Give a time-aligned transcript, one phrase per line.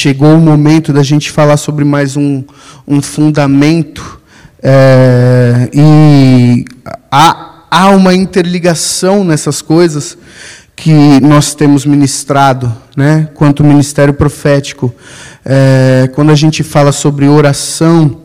[0.00, 2.42] chegou o momento da gente falar sobre mais um,
[2.88, 4.18] um fundamento.
[4.62, 6.64] É, e
[7.12, 10.16] há, há uma interligação nessas coisas
[10.74, 14.90] que nós temos ministrado, né, quanto ministério profético.
[15.44, 18.22] É, quando a gente fala sobre oração,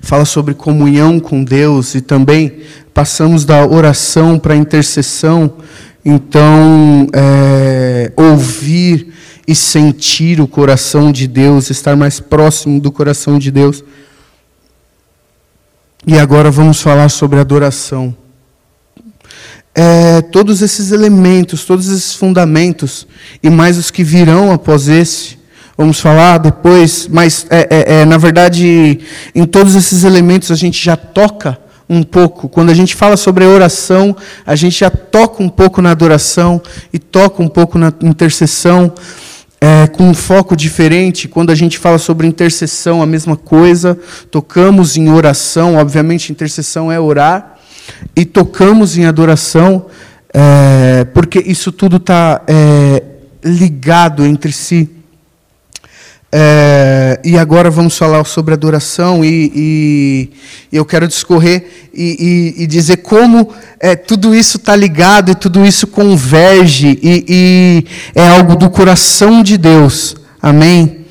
[0.00, 5.58] fala sobre comunhão com Deus e também passamos da oração para intercessão.
[6.08, 9.12] Então, é, ouvir
[9.44, 13.82] e sentir o coração de Deus, estar mais próximo do coração de Deus.
[16.06, 18.16] E agora vamos falar sobre adoração.
[19.74, 23.04] É, todos esses elementos, todos esses fundamentos,
[23.42, 25.36] e mais os que virão após esse,
[25.76, 29.00] vamos falar depois, mas é, é, é, na verdade,
[29.34, 32.48] em todos esses elementos a gente já toca um pouco.
[32.48, 36.60] Quando a gente fala sobre a oração, a gente já toca um pouco na adoração
[36.92, 38.92] e toca um pouco na intercessão.
[39.58, 43.98] É, com um foco diferente, quando a gente fala sobre intercessão, a mesma coisa,
[44.30, 47.56] tocamos em oração, obviamente, intercessão é orar,
[48.14, 49.86] e tocamos em adoração,
[50.32, 53.02] é, porque isso tudo está é,
[53.42, 54.90] ligado entre si.
[56.38, 60.30] É, e agora vamos falar sobre adoração e, e
[60.70, 63.48] eu quero discorrer e, e, e dizer como
[63.80, 69.56] é, tudo isso está ligado e tudo isso converge e, é algo do coração de
[69.56, 70.14] Deus.
[70.42, 71.06] Amém?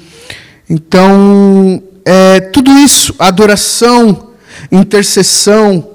[0.69, 4.29] Então, é, tudo isso, adoração,
[4.71, 5.89] intercessão,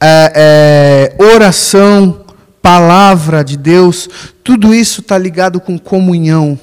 [0.00, 2.24] é, é, oração,
[2.62, 4.08] palavra de Deus,
[4.42, 6.58] tudo isso está ligado com comunhão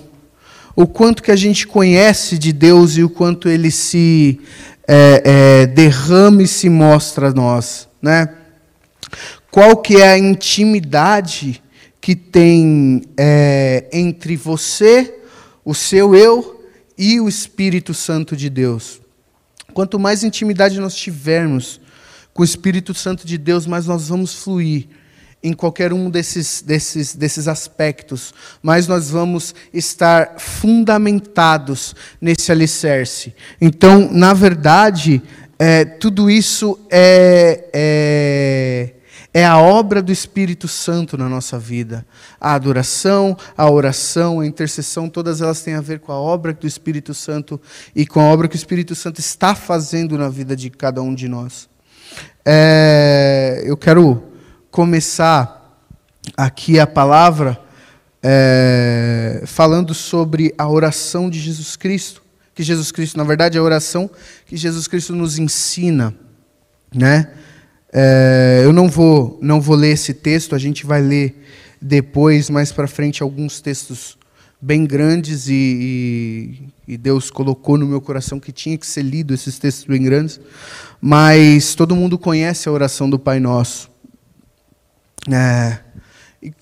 [0.82, 4.40] o quanto que a gente conhece de Deus e o quanto Ele se
[4.88, 8.34] é, é, derrama e se mostra a nós, né?
[9.52, 11.62] Qual que é a intimidade
[12.00, 15.20] que tem é, entre você,
[15.66, 16.64] o seu eu
[16.98, 19.02] e o Espírito Santo de Deus?
[19.74, 21.82] Quanto mais intimidade nós tivermos
[22.34, 24.88] com o Espírito Santo de Deus, mais nós vamos fluir
[25.42, 33.34] em qualquer um desses, desses, desses aspectos, mas nós vamos estar fundamentados nesse alicerce.
[33.60, 35.22] Então, na verdade,
[35.58, 38.94] é, tudo isso é, é,
[39.34, 42.06] é a obra do Espírito Santo na nossa vida.
[42.40, 46.68] A adoração, a oração, a intercessão, todas elas têm a ver com a obra do
[46.68, 47.60] Espírito Santo
[47.96, 51.16] e com a obra que o Espírito Santo está fazendo na vida de cada um
[51.16, 51.70] de nós.
[52.46, 54.29] É, eu quero
[54.72, 55.80] começar
[56.36, 57.60] aqui a palavra
[58.22, 62.22] é, falando sobre a oração de Jesus Cristo.
[62.54, 64.10] Que Jesus Cristo, na verdade, é a oração
[64.46, 66.14] que Jesus Cristo nos ensina.
[66.94, 67.32] Né?
[67.92, 71.44] É, eu não vou, não vou ler esse texto, a gente vai ler
[71.82, 74.18] depois, mais para frente, alguns textos
[74.62, 75.54] bem grandes e,
[76.88, 80.04] e, e, Deus colocou no meu coração que tinha que ser lido esses textos bem
[80.04, 80.40] grandes.
[81.02, 83.90] Mas todo mundo conhece a oração do Pai Nosso.
[85.28, 85.80] É,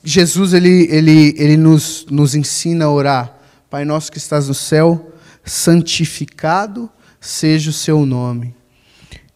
[0.03, 3.37] Jesus ele, ele, ele nos, nos ensina a orar.
[3.69, 5.13] Pai nosso que estás no céu,
[5.43, 8.55] santificado seja o seu nome.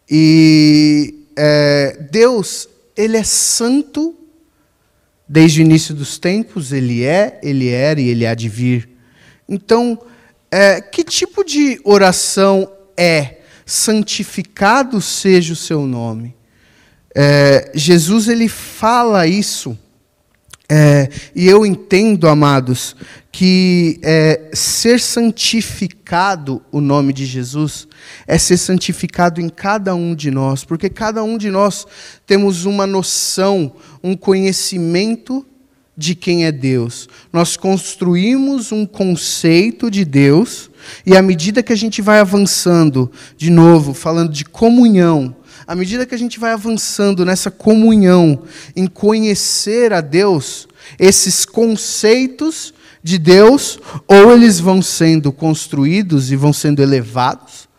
[0.10, 4.16] E é, Deus, Ele é santo
[5.28, 8.90] desde o início dos tempos, Ele é, Ele era e Ele há de vir.
[9.48, 10.00] Então,
[10.50, 16.36] é, que tipo de oração é santificado seja o seu nome?
[17.16, 19.78] É, Jesus ele fala isso,
[20.74, 22.96] é, e eu entendo, amados,
[23.30, 27.90] que é, ser santificado o nome de Jesus
[28.26, 31.86] é ser santificado em cada um de nós, porque cada um de nós
[32.26, 35.46] temos uma noção, um conhecimento
[35.98, 37.10] de quem é Deus.
[37.34, 40.70] Nós construímos um conceito de Deus,
[41.06, 45.36] e à medida que a gente vai avançando, de novo, falando de comunhão,
[45.72, 48.44] à medida que a gente vai avançando nessa comunhão,
[48.76, 50.68] em conhecer a Deus,
[51.00, 57.70] esses conceitos de Deus, ou eles vão sendo construídos e vão sendo elevados,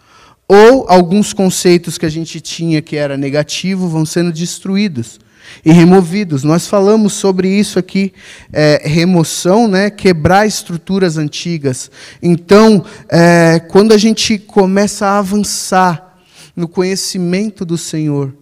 [0.48, 5.20] ou alguns conceitos que a gente tinha que era negativo vão sendo destruídos
[5.62, 6.44] e removidos.
[6.44, 8.14] Nós falamos sobre isso aqui,
[8.50, 11.90] é, remoção, né, quebrar estruturas antigas.
[12.22, 16.11] Então, é, quando a gente começa a avançar
[16.54, 18.34] no conhecimento do Senhor,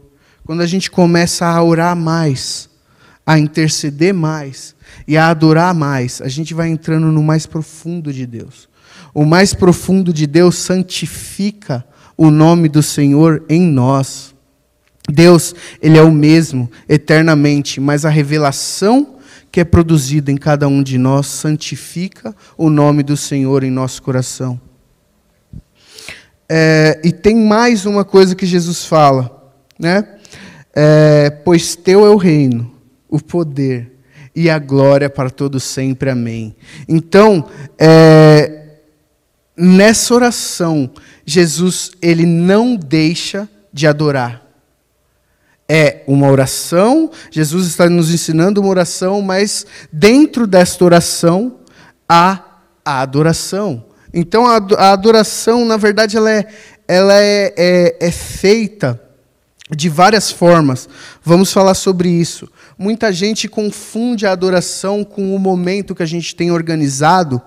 [0.44, 2.68] quando a gente começa a orar mais,
[3.24, 4.74] a interceder mais
[5.06, 8.68] e a adorar mais, a gente vai entrando no mais profundo de Deus.
[9.14, 11.84] O mais profundo de Deus santifica
[12.16, 14.34] o nome do Senhor em nós.
[15.08, 19.16] Deus, Ele é o mesmo eternamente, mas a revelação
[19.50, 24.02] que é produzida em cada um de nós santifica o nome do Senhor em nosso
[24.02, 24.60] coração.
[26.52, 30.16] É, e tem mais uma coisa que Jesus fala, né?
[30.74, 32.74] É, pois teu é o reino,
[33.08, 33.92] o poder
[34.34, 36.10] e a glória para todos sempre.
[36.10, 36.56] Amém.
[36.88, 37.48] Então,
[37.78, 38.78] é,
[39.56, 40.90] nessa oração,
[41.24, 44.44] Jesus ele não deixa de adorar.
[45.68, 51.60] É uma oração, Jesus está nos ensinando uma oração, mas dentro desta oração
[52.08, 52.44] há
[52.84, 53.84] a adoração.
[54.12, 56.46] Então a, adoração, na verdade, ela é,
[56.86, 59.00] ela é, é, é feita
[59.70, 60.88] de várias formas.
[61.22, 62.48] Vamos falar sobre isso.
[62.76, 67.40] Muita gente confunde a adoração com o momento que a gente tem organizado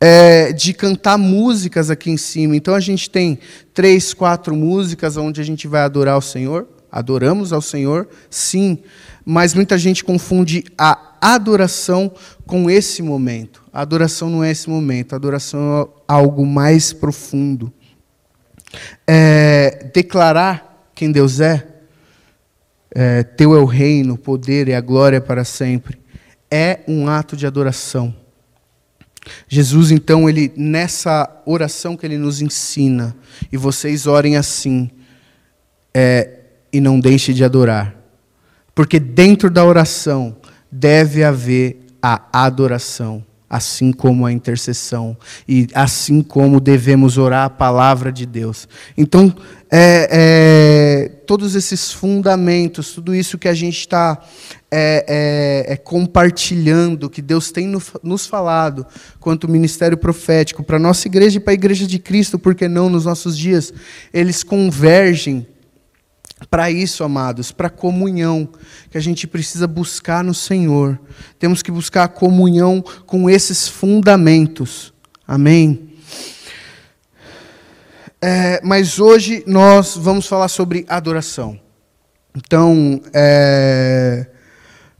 [0.00, 2.54] é, de cantar músicas aqui em cima.
[2.54, 3.38] Então a gente tem
[3.74, 6.68] três, quatro músicas onde a gente vai adorar o Senhor.
[6.90, 8.78] Adoramos ao Senhor, sim,
[9.24, 12.12] mas muita gente confunde a adoração
[12.46, 13.62] com esse momento.
[13.72, 17.72] A adoração não é esse momento, a adoração é algo mais profundo.
[19.06, 21.66] É, declarar quem Deus é,
[22.90, 25.98] é, teu é o reino, o poder e a glória para sempre,
[26.50, 28.14] é um ato de adoração.
[29.48, 33.14] Jesus, então, ele nessa oração que ele nos ensina,
[33.50, 34.90] e vocês orem assim,
[35.92, 36.40] é,
[36.72, 37.94] e não deixe de adorar.
[38.74, 40.36] Porque dentro da oração
[40.78, 45.16] deve haver a adoração, assim como a intercessão,
[45.48, 48.68] e assim como devemos orar a palavra de Deus.
[48.96, 49.34] Então,
[49.70, 54.20] é, é, todos esses fundamentos, tudo isso que a gente está
[54.70, 58.86] é, é, é, compartilhando, que Deus tem no, nos falado,
[59.18, 62.90] quanto ministério profético, para a nossa igreja e para a igreja de Cristo, porque não
[62.90, 63.72] nos nossos dias,
[64.12, 65.46] eles convergem
[66.50, 68.48] para isso, amados, para a comunhão
[68.90, 71.00] que a gente precisa buscar no Senhor.
[71.38, 74.92] Temos que buscar a comunhão com esses fundamentos.
[75.26, 75.94] Amém?
[78.20, 81.58] É, mas hoje nós vamos falar sobre adoração.
[82.34, 84.26] Então, é,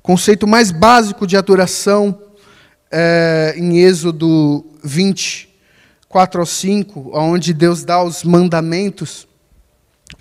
[0.02, 2.18] conceito mais básico de adoração
[2.90, 5.54] é, em Êxodo 20,
[6.08, 9.28] 4 ao 5, onde Deus dá os mandamentos.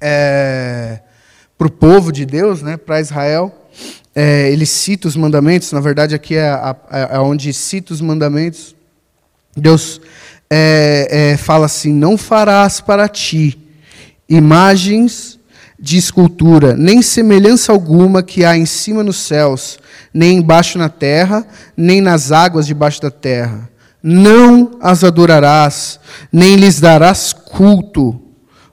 [0.02, 1.00] É,
[1.58, 3.54] para o povo de Deus, né, para Israel.
[4.14, 6.76] É, ele cita os mandamentos, na verdade, aqui é, a,
[7.12, 8.76] é onde cita os mandamentos.
[9.56, 10.02] Deus
[10.50, 13.60] é, é, fala assim: Não farás para ti
[14.28, 15.38] imagens
[15.78, 19.78] de escultura, nem semelhança alguma que há em cima nos céus,
[20.14, 23.70] nem embaixo na terra, nem nas águas debaixo da terra.
[24.02, 26.00] Não as adorarás,
[26.32, 28.22] nem lhes darás culto,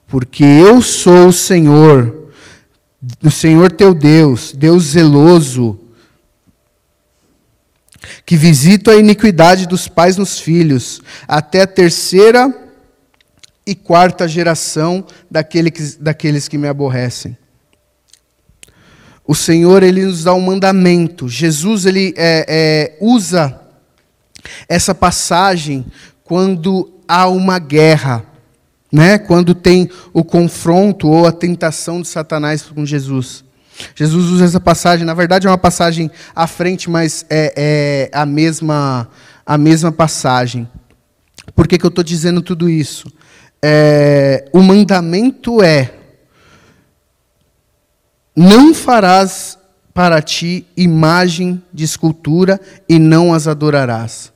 [0.07, 2.22] porque eu sou o Senhor
[3.19, 5.77] do Senhor teu Deus, Deus zeloso,
[8.25, 12.53] que visita a iniquidade dos pais nos filhos, até a terceira
[13.65, 15.05] e quarta geração
[15.49, 17.37] que, daqueles que me aborrecem.
[19.25, 21.27] O Senhor ele nos dá um mandamento.
[21.27, 23.59] Jesus ele é, é, usa
[24.67, 25.85] essa passagem
[26.23, 28.25] quando há uma guerra
[28.93, 33.43] né, quando tem o confronto ou a tentação de Satanás com Jesus.
[33.95, 38.23] Jesus usa essa passagem, na verdade é uma passagem à frente, mas é, é a,
[38.23, 39.09] mesma,
[39.43, 40.69] a mesma passagem.
[41.55, 43.11] Por que, que eu estou dizendo tudo isso?
[43.63, 45.91] É, o mandamento é:
[48.35, 49.57] não farás
[49.91, 54.32] para ti imagem de escultura e não as adorarás.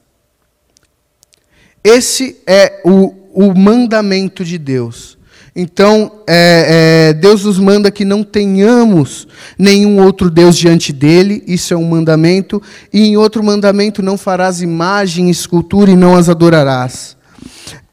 [1.84, 5.18] Esse é o, o mandamento de Deus.
[5.60, 11.74] Então, é, é, Deus nos manda que não tenhamos nenhum outro Deus diante dele, isso
[11.74, 12.62] é um mandamento,
[12.94, 17.18] e em outro mandamento, não farás imagem, escultura e não as adorarás.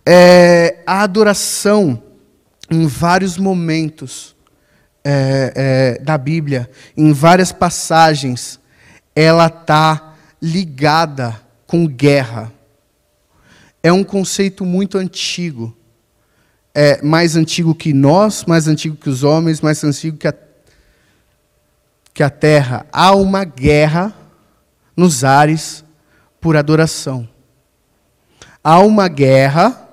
[0.04, 2.02] É, a adoração,
[2.70, 4.36] em vários momentos
[5.02, 8.60] é, é, da Bíblia, em várias passagens,
[9.16, 11.34] ela está ligada
[11.66, 12.52] com guerra
[13.84, 15.76] é um conceito muito antigo.
[16.74, 20.34] É mais antigo que nós, mais antigo que os homens, mais antigo que a,
[22.14, 22.86] que a terra.
[22.90, 24.16] Há uma guerra
[24.96, 25.84] nos ares
[26.40, 27.28] por adoração.
[28.62, 29.86] Há uma guerra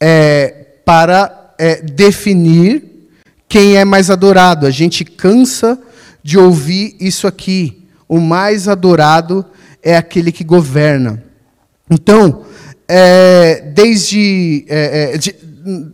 [0.00, 0.48] é,
[0.84, 3.08] para é, definir
[3.48, 4.66] quem é mais adorado.
[4.66, 5.80] A gente cansa
[6.20, 7.88] de ouvir isso aqui.
[8.08, 9.46] O mais adorado
[9.84, 11.22] é aquele que governa.
[11.88, 12.44] Então,
[12.88, 15.34] é, desde é, é, de,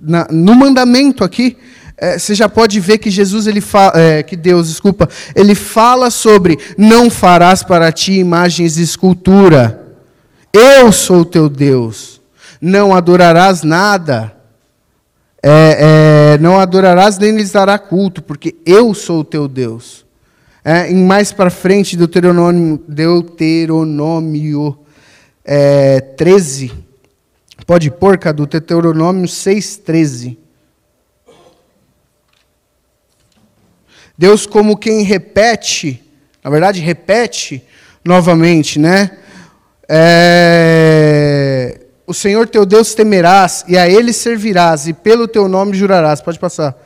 [0.01, 1.57] na, no mandamento aqui,
[1.97, 6.11] é, você já pode ver que Jesus, ele fala, é, que Deus, desculpa, ele fala
[6.11, 9.81] sobre não farás para ti imagens de escultura.
[10.53, 12.21] Eu sou o teu Deus.
[12.61, 14.33] Não adorarás nada.
[15.43, 20.05] É, é não adorarás nem lhes dará culto, porque eu sou o teu Deus.
[20.65, 24.84] É, em mais para frente, Deuteronômio, Deuteronômio
[25.45, 26.73] é, 13.
[27.67, 30.39] Pode pôr, Cadu, Deuteronômio 6, 13.
[34.17, 36.03] Deus, como quem repete,
[36.43, 37.63] na verdade, repete
[38.05, 39.19] novamente, né?
[39.89, 46.21] É, o Senhor teu Deus temerás, e a ele servirás, e pelo teu nome jurarás.
[46.21, 46.77] Pode passar.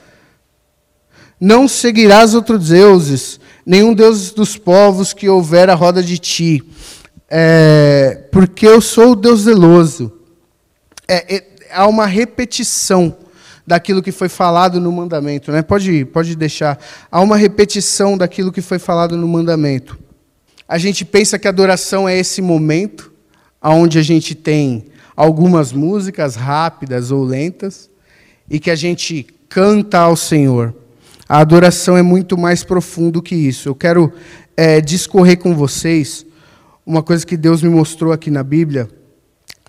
[1.41, 6.63] Não seguirás outros deuses, nenhum deus dos povos que houver à roda de ti,
[7.31, 10.13] é, porque eu sou o Deus zeloso.
[11.07, 13.17] É, é, há uma repetição
[13.67, 15.53] daquilo que foi falado no mandamento.
[15.53, 15.63] Né?
[15.63, 16.79] Pode, pode deixar.
[17.11, 19.99] Há uma repetição daquilo que foi falado no mandamento.
[20.67, 23.13] A gente pensa que a adoração é esse momento
[23.63, 27.91] onde a gente tem algumas músicas rápidas ou lentas
[28.49, 30.75] e que a gente canta ao Senhor.
[31.29, 33.69] A adoração é muito mais profundo que isso.
[33.69, 34.13] Eu quero
[34.57, 36.25] é, discorrer com vocês
[36.89, 38.89] uma coisa que Deus me mostrou aqui na Bíblia.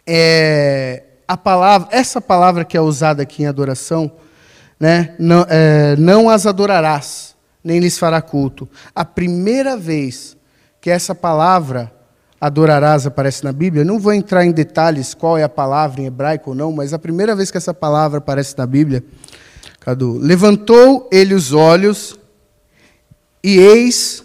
[0.08, 4.10] É, a palavra, essa palavra que é usada aqui em adoração,
[4.80, 8.70] né, não, é, não as adorarás, nem lhes fará culto.
[8.96, 10.38] A primeira vez
[10.80, 11.92] que essa palavra
[12.40, 16.52] adorarás aparece na Bíblia, não vou entrar em detalhes qual é a palavra em hebraico
[16.52, 19.04] ou não, mas a primeira vez que essa palavra aparece na Bíblia,
[19.82, 22.18] Cadu, levantou ele os olhos
[23.44, 24.24] e eis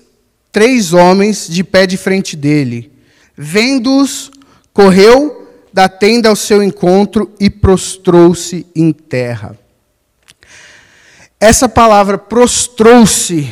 [0.55, 2.93] três homens de pé de frente dele.
[3.37, 4.31] Vendo-os,
[4.73, 9.59] correu da tenda ao seu encontro e prostrou-se em terra.
[11.41, 13.51] Essa palavra prostrou-se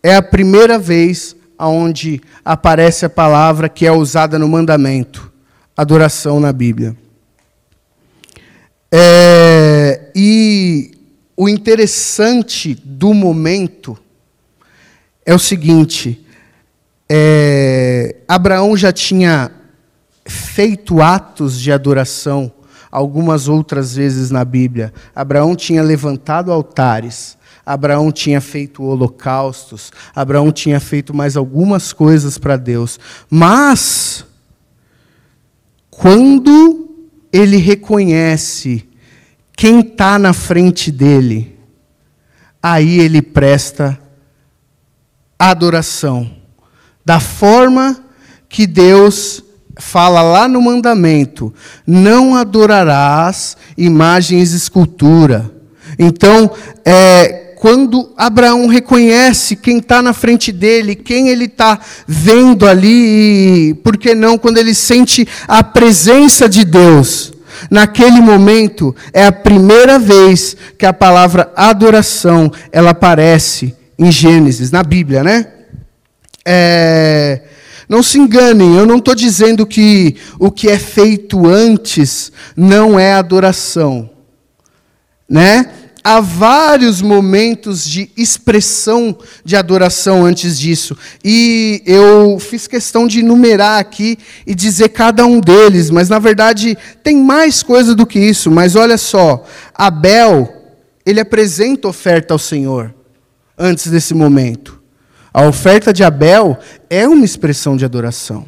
[0.00, 5.32] é a primeira vez onde aparece a palavra que é usada no mandamento,
[5.76, 6.96] adoração na Bíblia.
[8.92, 10.92] É, e
[11.36, 13.98] o interessante do momento
[15.26, 16.23] é o seguinte:
[17.08, 19.50] é, Abraão já tinha
[20.26, 22.52] feito atos de adoração
[22.90, 24.92] algumas outras vezes na Bíblia.
[25.14, 32.56] Abraão tinha levantado altares, Abraão tinha feito holocaustos, Abraão tinha feito mais algumas coisas para
[32.56, 33.00] Deus.
[33.28, 34.24] Mas,
[35.90, 36.88] quando
[37.32, 38.88] ele reconhece
[39.56, 41.58] quem está na frente dele,
[42.62, 43.98] aí ele presta
[45.36, 46.30] adoração,
[47.04, 48.04] da forma
[48.48, 49.42] que Deus
[49.76, 51.52] fala lá no mandamento:
[51.86, 55.50] não adorarás imagens de escultura.
[55.98, 56.50] Então,
[56.84, 63.74] é, quando Abraão reconhece quem está na frente dele, quem ele está vendo ali, e,
[63.74, 67.32] por que não, quando ele sente a presença de Deus,
[67.70, 74.82] naquele momento é a primeira vez que a palavra adoração ela aparece em Gênesis, na
[74.82, 75.53] Bíblia, né?
[76.46, 77.42] É,
[77.88, 83.14] não se enganem, eu não estou dizendo que o que é feito antes não é
[83.14, 84.10] adoração.
[85.28, 85.70] Né?
[86.02, 90.94] Há vários momentos de expressão de adoração antes disso.
[91.24, 96.76] E eu fiz questão de enumerar aqui e dizer cada um deles, mas na verdade
[97.02, 98.50] tem mais coisa do que isso.
[98.50, 100.52] Mas olha só, Abel,
[101.06, 102.94] ele apresenta oferta ao Senhor
[103.58, 104.83] antes desse momento.
[105.34, 106.56] A oferta de Abel
[106.88, 108.46] é uma expressão de adoração.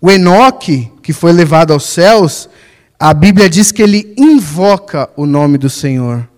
[0.00, 2.48] O Enoque, que foi levado aos céus,
[2.96, 6.28] a Bíblia diz que ele invoca o nome do Senhor.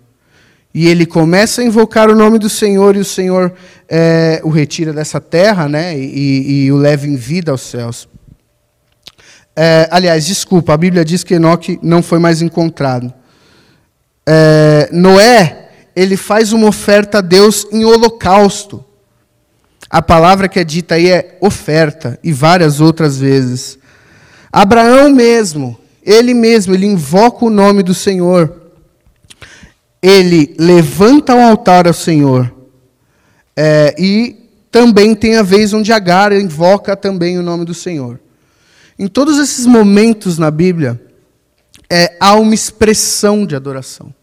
[0.73, 3.53] E ele começa a invocar o nome do Senhor, e o Senhor
[3.87, 8.09] é, o retira dessa terra né, e, e, o leva em vida aos céus.
[9.55, 13.13] É, aliás, desculpa, a Bíblia diz que Enoque não foi mais encontrado.
[14.25, 18.86] É, Noé, ele faz uma oferta a Deus em holocausto.
[19.89, 23.79] A palavra que é dita aí é oferta, e várias outras vezes.
[24.51, 28.53] Abraão mesmo, ele mesmo, ele invoca o nome do Senhor.
[30.01, 32.53] Ele levanta o altar ao Senhor.
[33.55, 34.35] É, e
[34.71, 38.19] também tem a vez onde Agar invoca também o nome do Senhor.
[38.99, 40.99] Em todos esses momentos na Bíblia,
[41.89, 44.13] é, há uma expressão de adoração.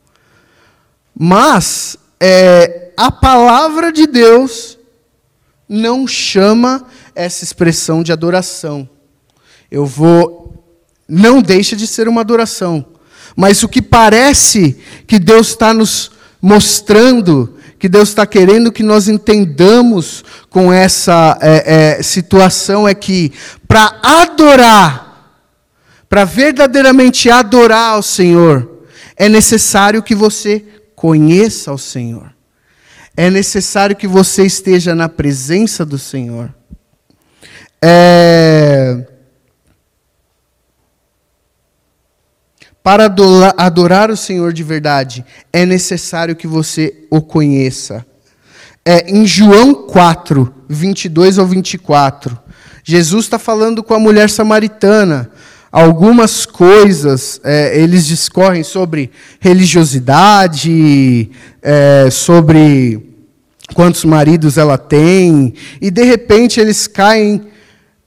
[1.18, 4.78] Mas é, a palavra de Deus
[5.68, 8.88] não chama essa expressão de adoração.
[9.71, 10.64] Eu vou.
[11.09, 12.87] Não deixa de ser uma adoração.
[13.37, 17.54] Mas o que parece que Deus está nos mostrando
[17.85, 23.30] que Deus está querendo que nós entendamos com essa é, é, situação é que
[23.68, 25.37] para adorar,
[26.09, 30.64] para verdadeiramente adorar ao Senhor, é necessário que você
[30.97, 32.34] conheça o Senhor.
[33.16, 36.52] É necessário que você esteja na presença do Senhor.
[37.83, 39.06] É...
[42.83, 43.06] Para
[43.56, 48.04] adorar o Senhor de verdade, é necessário que você o conheça.
[48.85, 52.38] É, em João 4, 22 ao 24,
[52.83, 55.30] Jesus está falando com a mulher samaritana.
[55.75, 63.12] Algumas coisas é, eles discorrem sobre religiosidade, é, sobre
[63.75, 67.49] quantos maridos ela tem, e de repente eles caem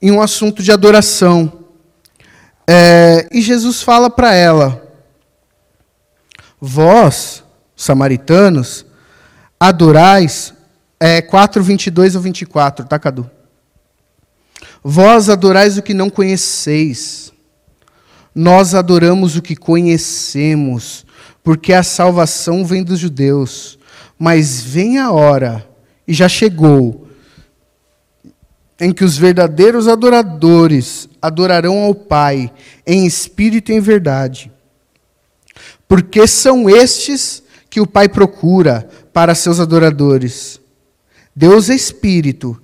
[0.02, 1.66] em um assunto de adoração.
[2.66, 4.82] É, e Jesus fala para ela:
[6.62, 7.44] Vós,
[7.76, 8.86] samaritanos,
[9.60, 10.54] adorais.
[10.98, 13.30] É 4, 22 ou 24, tá, Cadu?
[14.82, 17.36] Vós adorais o que não conheceis.
[18.40, 21.08] Nós adoramos o que conhecemos,
[21.44, 23.80] porque a salvação vem dos judeus.
[24.20, 25.68] Mas vem a hora,
[26.08, 27.08] e já chegou,
[28.80, 32.54] em que os verdadeiros adoradores adorarão ao Pai
[32.86, 34.52] em espírito e em verdade.
[35.88, 37.42] Porque são estes
[37.72, 40.62] que o Pai procura para seus adoradores.
[41.36, 42.62] Deus é espírito,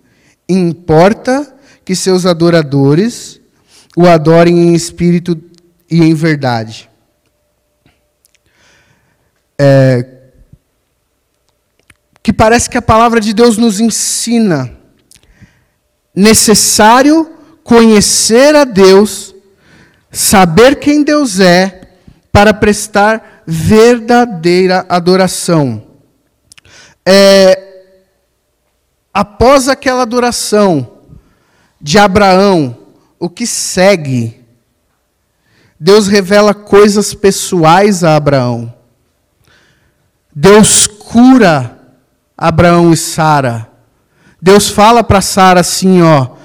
[0.47, 1.51] e importa
[1.83, 3.41] que seus adoradores
[3.97, 5.35] o adorem em espírito
[5.93, 6.89] e em verdade.
[9.59, 10.07] É,
[12.23, 14.75] que parece que a palavra de Deus nos ensina
[16.15, 17.31] necessário
[17.63, 19.35] conhecer a Deus,
[20.11, 21.81] saber quem Deus é,
[22.31, 25.85] para prestar verdadeira adoração.
[27.05, 27.91] É,
[29.13, 30.97] após aquela adoração
[31.79, 32.79] de Abraão,
[33.19, 34.42] o que segue?
[35.83, 38.73] Deus revela coisas pessoais a Abraão.
[40.33, 41.77] Deus cura
[42.37, 43.69] Abraão e Sara.
[44.41, 46.37] Deus fala para Sara assim, ó,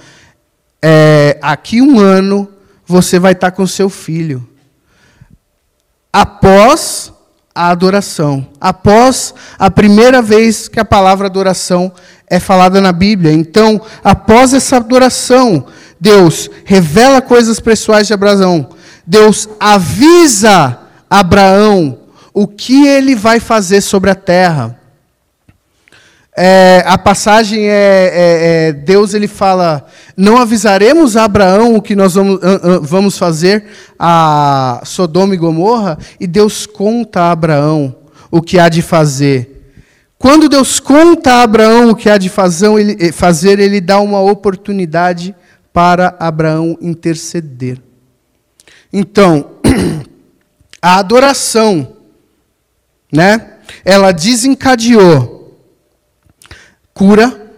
[0.83, 2.48] é, aqui um ano
[2.85, 4.44] você vai estar com seu filho.
[6.12, 7.12] Após
[7.55, 11.92] a adoração, após a primeira vez que a palavra adoração
[12.27, 13.33] é falada na Bíblia.
[13.33, 15.64] Então, após essa adoração,
[16.01, 18.77] Deus revela coisas pessoais de Abraão.
[19.09, 21.99] Deus avisa Abraão
[22.35, 24.79] o que ele vai fazer sobre a terra.
[26.37, 31.97] É, a passagem é, é, é, Deus ele fala, não avisaremos a Abraão o que
[31.97, 32.38] nós vamos,
[32.83, 33.64] vamos fazer
[33.99, 37.97] a Sodoma e Gomorra, e Deus conta a Abraão
[38.31, 39.73] o que há de fazer.
[40.18, 45.35] Quando Deus conta a Abraão o que há de eh, fazer, ele dá uma oportunidade
[45.73, 47.88] para Abraão interceder.
[48.92, 49.51] Então,
[50.81, 51.96] a adoração,
[53.12, 53.59] né?
[53.85, 55.38] Ela desencadeou
[56.94, 57.53] cura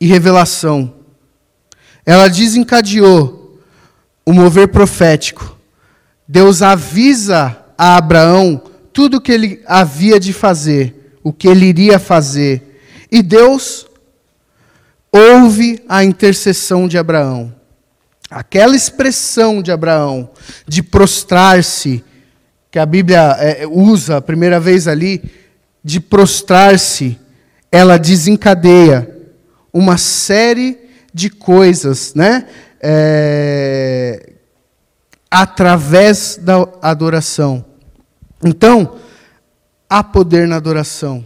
[0.00, 0.94] e revelação.
[2.06, 3.58] Ela desencadeou
[4.24, 5.58] o mover profético.
[6.26, 11.98] Deus avisa a Abraão tudo o que ele havia de fazer, o que ele iria
[11.98, 12.80] fazer.
[13.10, 13.86] E Deus
[15.10, 17.52] ouve a intercessão de Abraão.
[18.30, 20.30] Aquela expressão de Abraão
[20.66, 22.04] de prostrar-se,
[22.70, 25.22] que a Bíblia é, usa a primeira vez ali,
[25.82, 27.18] de prostrar-se
[27.72, 29.16] ela desencadeia
[29.72, 30.78] uma série
[31.12, 32.46] de coisas, né?
[32.80, 34.34] É,
[35.30, 37.64] através da adoração.
[38.44, 38.96] Então,
[39.88, 41.24] há poder na adoração.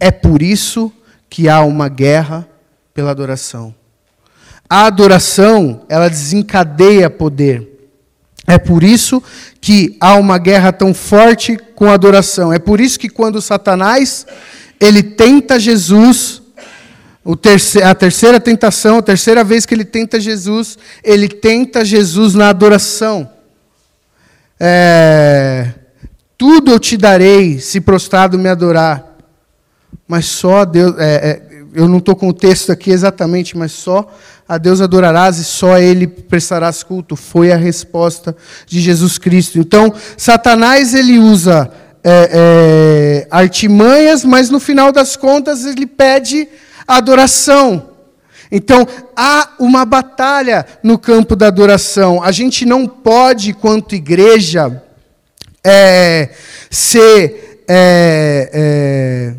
[0.00, 0.92] É por isso
[1.28, 2.48] que há uma guerra
[2.94, 3.74] pela adoração.
[4.68, 7.66] A adoração, ela desencadeia poder.
[8.46, 9.22] É por isso
[9.60, 12.52] que há uma guerra tão forte com a adoração.
[12.52, 14.26] É por isso que quando Satanás
[14.80, 16.40] ele tenta Jesus,
[17.84, 23.30] a terceira tentação, a terceira vez que ele tenta Jesus, ele tenta Jesus na adoração.
[24.58, 25.74] É,
[26.38, 29.16] tudo eu te darei se prostrado me adorar.
[30.06, 30.94] Mas só Deus.
[30.98, 34.10] É, é, eu não estou com o texto aqui exatamente, mas só
[34.48, 37.14] a Deus adorarás e só a Ele prestarás culto.
[37.14, 38.34] Foi a resposta
[38.66, 39.58] de Jesus Cristo.
[39.58, 41.70] Então, Satanás ele usa
[42.02, 46.48] é, é, artimanhas, mas no final das contas ele pede
[46.86, 47.90] adoração.
[48.50, 52.22] Então, há uma batalha no campo da adoração.
[52.22, 54.82] A gente não pode, quanto igreja,
[55.62, 56.30] é,
[56.70, 59.34] ser é, é,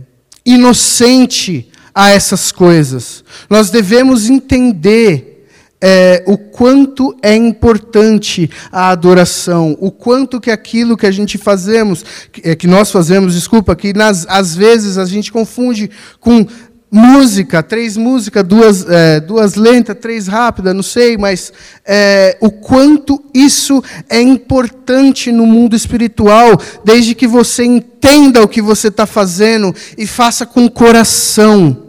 [0.46, 3.26] inocente a essas coisas.
[3.50, 5.46] Nós devemos entender
[5.82, 12.06] é, o quanto é importante a adoração, o quanto que aquilo que a gente fazemos,
[12.32, 15.90] que, é, que nós fazemos, desculpa, que nas, às vezes a gente confunde
[16.22, 16.48] com
[16.90, 21.52] música, três músicas, duas, é, duas lentas, três rápidas, não sei, mas
[21.86, 28.62] é, o quanto isso é importante no mundo espiritual, desde que você entenda o que
[28.62, 31.89] você está fazendo e faça com coração,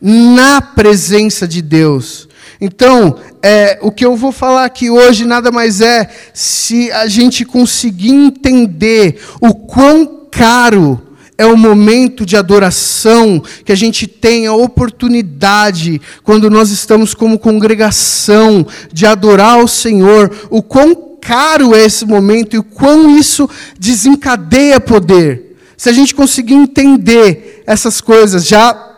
[0.00, 2.28] na presença de Deus.
[2.60, 7.44] Então, é, o que eu vou falar aqui hoje nada mais é se a gente
[7.44, 11.00] conseguir entender o quão caro
[11.36, 17.38] é o momento de adoração que a gente tem a oportunidade, quando nós estamos como
[17.38, 23.48] congregação, de adorar o Senhor, o quão caro é esse momento e o quão isso
[23.78, 25.56] desencadeia poder.
[25.76, 28.93] Se a gente conseguir entender essas coisas, já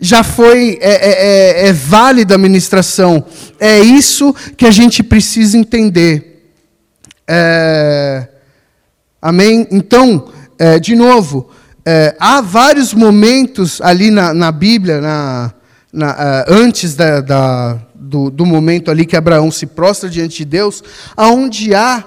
[0.00, 3.24] já foi é, é, é, é válida a ministração.
[3.58, 6.52] É isso que a gente precisa entender.
[7.28, 8.28] É,
[9.22, 9.68] Amém?
[9.70, 11.50] Então, é, de novo,
[11.84, 15.52] é, há vários momentos ali na, na Bíblia, na,
[15.92, 20.82] na, antes da, da, do, do, momento ali que Abraão se prostra diante de Deus,
[21.18, 22.02] onde há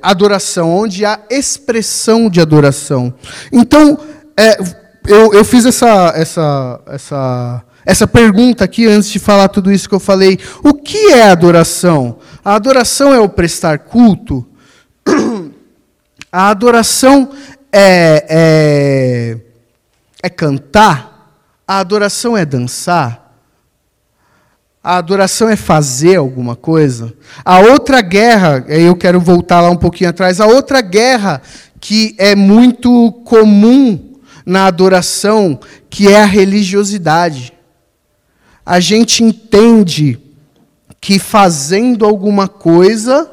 [0.00, 3.12] adoração, onde há expressão de adoração.
[3.52, 3.98] Então,
[4.36, 4.56] é,
[5.06, 9.94] eu, eu fiz essa, essa, essa, essa pergunta aqui antes de falar tudo isso que
[9.94, 10.38] eu falei.
[10.62, 12.18] O que é adoração?
[12.44, 14.46] A adoração é o prestar culto?
[16.34, 17.28] A adoração
[17.70, 19.36] é, é,
[20.22, 21.36] é cantar,
[21.66, 23.36] a adoração é dançar,
[24.82, 27.12] a adoração é fazer alguma coisa.
[27.44, 31.42] A outra guerra, eu quero voltar lá um pouquinho atrás, a outra guerra
[31.78, 34.11] que é muito comum
[34.44, 37.52] na adoração, que é a religiosidade.
[38.64, 40.18] A gente entende
[41.00, 43.28] que fazendo alguma coisa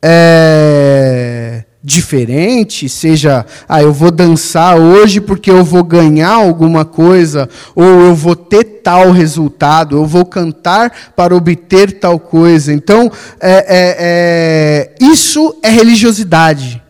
[0.00, 7.84] é, diferente, seja, ah, eu vou dançar hoje porque eu vou ganhar alguma coisa, ou
[7.84, 12.72] eu vou ter tal resultado, eu vou cantar para obter tal coisa.
[12.72, 13.10] Então,
[13.40, 16.85] é, é, é, isso é religiosidade.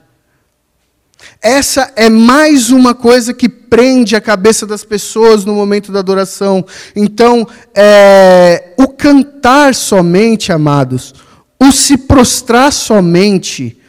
[1.46, 6.66] Essa é mais uma coisa que prende a cabeça das pessoas no momento da adoração.
[6.96, 11.14] Então, é, o cantar somente, amados,
[11.56, 13.80] o se prostrar somente,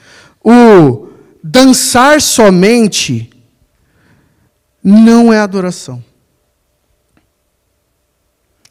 [0.45, 1.07] o
[1.43, 3.27] dançar somente,
[4.83, 6.03] não é adoração.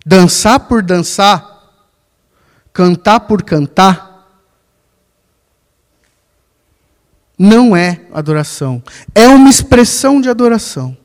[0.07, 1.73] Dançar por dançar,
[2.73, 4.06] cantar por cantar,
[7.39, 8.83] não é adoração.
[9.15, 10.97] É uma expressão de adoração.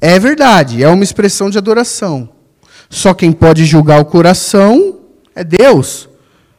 [0.00, 2.28] É verdade, é uma expressão de adoração.
[2.88, 5.00] Só quem pode julgar o coração
[5.34, 6.08] é Deus.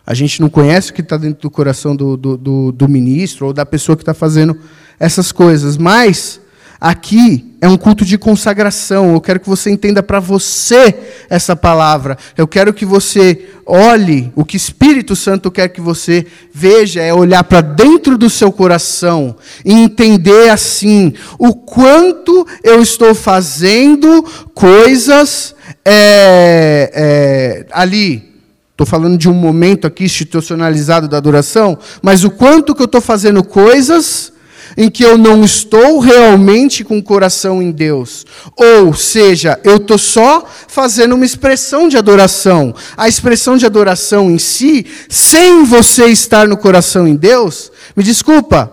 [0.06, 3.48] A gente não conhece o que está dentro do coração do, do, do, do ministro
[3.48, 4.58] ou da pessoa que está fazendo
[5.00, 6.41] essas coisas, mas
[6.82, 9.13] aqui é um culto de consagração.
[9.13, 10.96] Eu quero que você entenda para você
[11.30, 12.17] essa palavra.
[12.36, 17.44] Eu quero que você olhe o que Espírito Santo quer que você veja, é olhar
[17.44, 24.24] para dentro do seu coração e entender assim o quanto eu estou fazendo
[24.56, 25.54] coisas
[25.86, 28.32] é, é, ali
[28.72, 33.00] Estou falando de um momento aqui institucionalizado da adoração, mas o quanto que eu estou
[33.00, 34.31] fazendo coisas
[34.78, 38.26] em que eu não estou realmente com o coração em Deus.
[38.56, 42.74] Ou seja, eu estou só fazendo uma expressão de adoração.
[42.96, 48.72] A expressão de adoração em si, sem você estar no coração em Deus, me desculpa,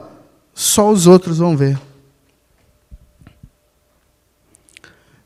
[0.54, 1.78] só os outros vão ver.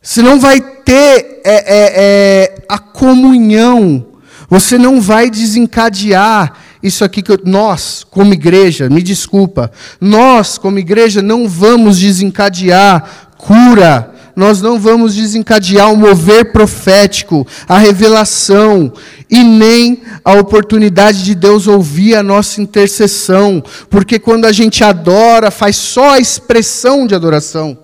[0.01, 4.13] Você não vai ter é, é, é, a comunhão
[4.53, 10.79] você não vai desencadear isso aqui que eu, nós, como igreja, me desculpa, nós, como
[10.79, 18.93] igreja, não vamos desencadear cura, nós não vamos desencadear o mover profético, a revelação
[19.31, 25.51] e nem a oportunidade de Deus ouvir a nossa intercessão, porque quando a gente adora,
[25.51, 27.79] faz só a expressão de adoração.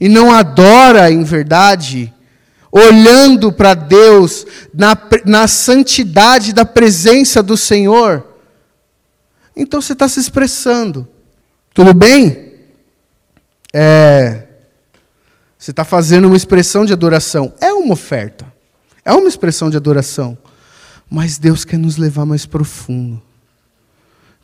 [0.00, 2.12] E não adora em verdade,
[2.70, 8.24] olhando para Deus, na, na santidade da presença do Senhor,
[9.56, 11.08] então você está se expressando.
[11.72, 12.54] Tudo bem?
[13.72, 14.46] É,
[15.58, 17.52] você está fazendo uma expressão de adoração.
[17.60, 18.46] É uma oferta.
[19.04, 20.36] É uma expressão de adoração.
[21.08, 23.22] Mas Deus quer nos levar mais profundo.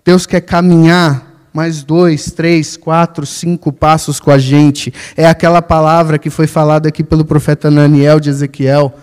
[0.05, 4.93] Deus quer caminhar mais dois, três, quatro, cinco passos com a gente.
[5.17, 8.95] É aquela palavra que foi falada aqui pelo profeta Daniel de Ezequiel,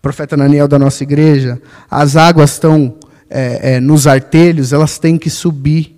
[0.00, 1.60] profeta Daniel da nossa igreja.
[1.90, 2.94] As águas estão
[3.28, 5.96] é, é, nos artelhos, elas têm que subir.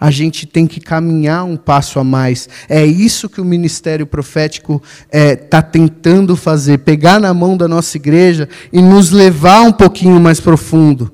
[0.00, 2.48] A gente tem que caminhar um passo a mais.
[2.68, 7.68] É isso que o ministério profético está é, tá tentando fazer: pegar na mão da
[7.68, 11.13] nossa igreja e nos levar um pouquinho mais profundo.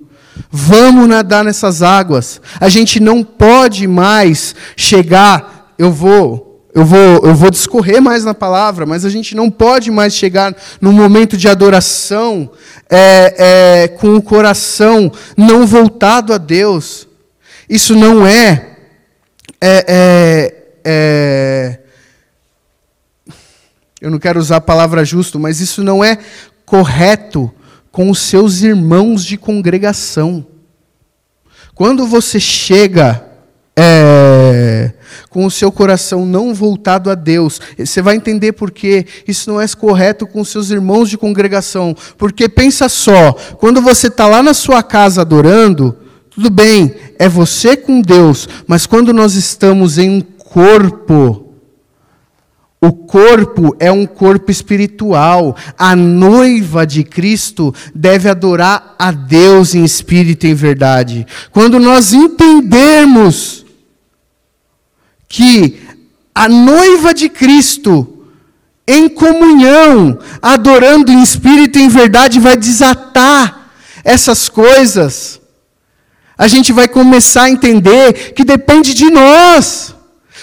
[0.51, 2.41] Vamos nadar nessas águas.
[2.61, 8.35] A gente não pode mais chegar, eu vou, eu vou, eu vou discorrer mais na
[8.35, 12.51] palavra, mas a gente não pode mais chegar no momento de adoração
[12.89, 13.35] é,
[13.85, 17.09] é, com o coração não voltado a Deus.
[17.69, 18.77] Isso não é,
[19.61, 21.79] é, é, é
[24.01, 26.19] eu não quero usar a palavra justo, mas isso não é
[26.65, 27.53] correto
[27.91, 30.47] com os seus irmãos de congregação.
[31.75, 33.25] Quando você chega
[33.77, 34.93] é,
[35.31, 39.61] com o seu coração não voltado a Deus, você vai entender por que isso não
[39.61, 41.97] é correto com seus irmãos de congregação.
[42.19, 45.97] Porque pensa só, quando você está lá na sua casa adorando,
[46.31, 51.50] tudo bem, é você com Deus, mas quando nós estamos em um corpo,
[52.83, 55.55] o corpo é um corpo espiritual.
[55.79, 61.27] A noiva de Cristo deve adorar a Deus em espírito e em verdade.
[61.51, 63.67] Quando nós entendermos
[65.29, 65.79] que
[66.35, 68.25] a noiva de Cristo,
[68.89, 75.39] em comunhão, adorando em espírito e em verdade, vai desatar essas coisas,
[76.37, 79.95] a gente vai começar a entender que depende de nós.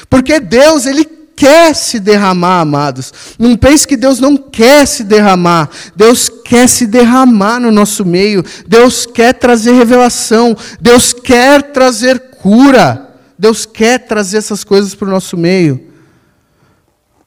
[0.08, 3.13] Porque Deus, Ele quer se derramar, amados.
[3.38, 5.69] Não pense que Deus não quer se derramar.
[5.95, 8.43] Deus quer se derramar no nosso meio.
[8.67, 10.58] Deus quer trazer revelação.
[10.82, 13.15] Deus quer trazer cura.
[13.38, 15.93] Deus quer trazer essas coisas para o nosso meio.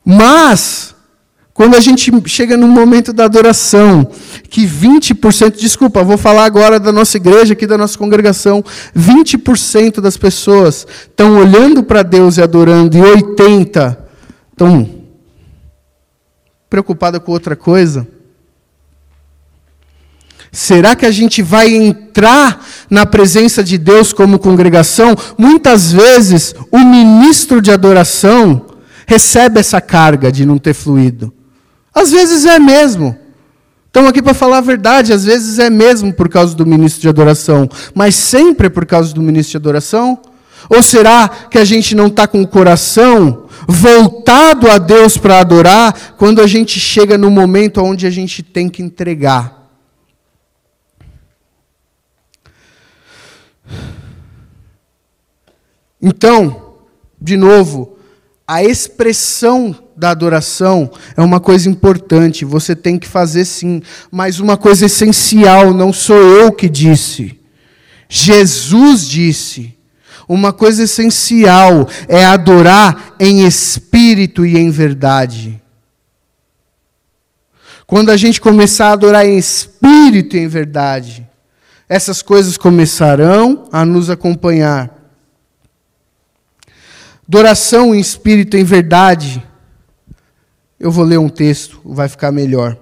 [0.04, 0.92] Mas,
[1.60, 4.10] quando a gente chega no momento da adoração,
[4.48, 8.64] que 20%, desculpa, vou falar agora da nossa igreja, aqui da nossa congregação,
[8.96, 13.94] 20% das pessoas estão olhando para Deus e adorando, e 80%
[14.52, 14.88] estão
[16.70, 18.08] preocupadas com outra coisa.
[20.50, 25.14] Será que a gente vai entrar na presença de Deus como congregação?
[25.36, 28.64] Muitas vezes, o ministro de adoração
[29.06, 31.34] recebe essa carga de não ter fluído.
[31.94, 33.16] Às vezes é mesmo.
[33.86, 37.08] Estamos aqui para falar a verdade, às vezes é mesmo por causa do ministro de
[37.08, 40.20] adoração, mas sempre é por causa do ministro de adoração?
[40.68, 46.14] Ou será que a gente não está com o coração voltado a Deus para adorar
[46.16, 49.60] quando a gente chega no momento onde a gente tem que entregar?
[56.00, 56.74] Então,
[57.20, 57.98] de novo,
[58.50, 64.56] a expressão da adoração é uma coisa importante, você tem que fazer sim, mas uma
[64.56, 67.38] coisa essencial, não sou eu que disse.
[68.08, 69.78] Jesus disse.
[70.28, 75.62] Uma coisa essencial é adorar em espírito e em verdade.
[77.86, 81.24] Quando a gente começar a adorar em espírito e em verdade,
[81.88, 84.99] essas coisas começarão a nos acompanhar.
[87.30, 89.40] Adoração em espírito em verdade
[90.80, 92.76] eu vou ler um texto, vai ficar melhor.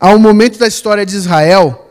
[0.00, 1.90] Há um momento da história de Israel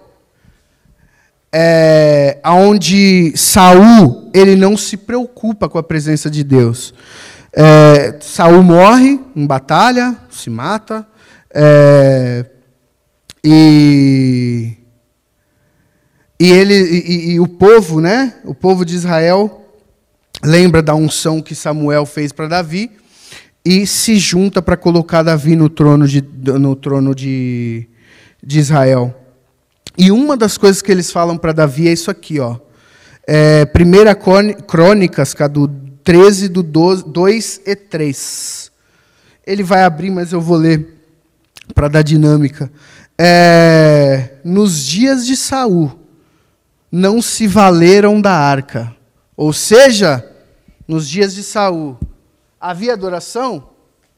[1.54, 6.92] é, onde Saul ele não se preocupa com a presença de Deus.
[7.54, 11.06] É, Saul morre em batalha, se mata,
[11.54, 12.48] é,
[13.44, 14.76] e,
[16.40, 18.38] e ele e, e, o povo, né?
[18.44, 19.61] O povo de Israel
[20.44, 22.92] lembra da unção que Samuel fez para Davi
[23.64, 27.88] e se junta para colocar Davi no trono de, no trono de,
[28.44, 29.16] de Israel.
[29.98, 32.58] E uma das coisas que eles falam para Davi é isso aqui, ó.
[33.28, 35.68] É, primeira Crônicas, do
[36.04, 38.72] 13, do 2 e 3.
[39.46, 40.98] Ele vai abrir, mas eu vou ler
[41.76, 42.72] para dar dinâmica.
[43.18, 45.92] É, nos dias de Saul,
[46.92, 48.96] não se valeram da arca.
[49.38, 50.31] Ou seja,
[50.88, 51.98] nos dias de Saul,
[52.62, 53.72] Havia adoração?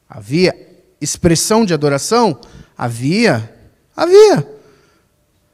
[0.07, 0.53] Havia.
[0.99, 2.37] Expressão de adoração?
[2.77, 3.57] Havia.
[3.95, 4.45] Havia.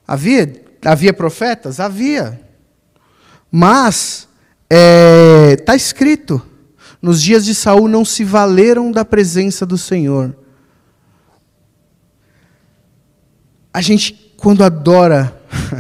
[0.08, 0.65] Havia.
[0.84, 1.80] Havia profetas?
[1.80, 2.41] Havia.
[3.52, 4.28] Mas
[4.63, 6.41] está é, tá escrito:
[7.00, 10.36] nos dias de Saul não se valeram da presença do Senhor.
[13.72, 15.39] A gente, quando adora,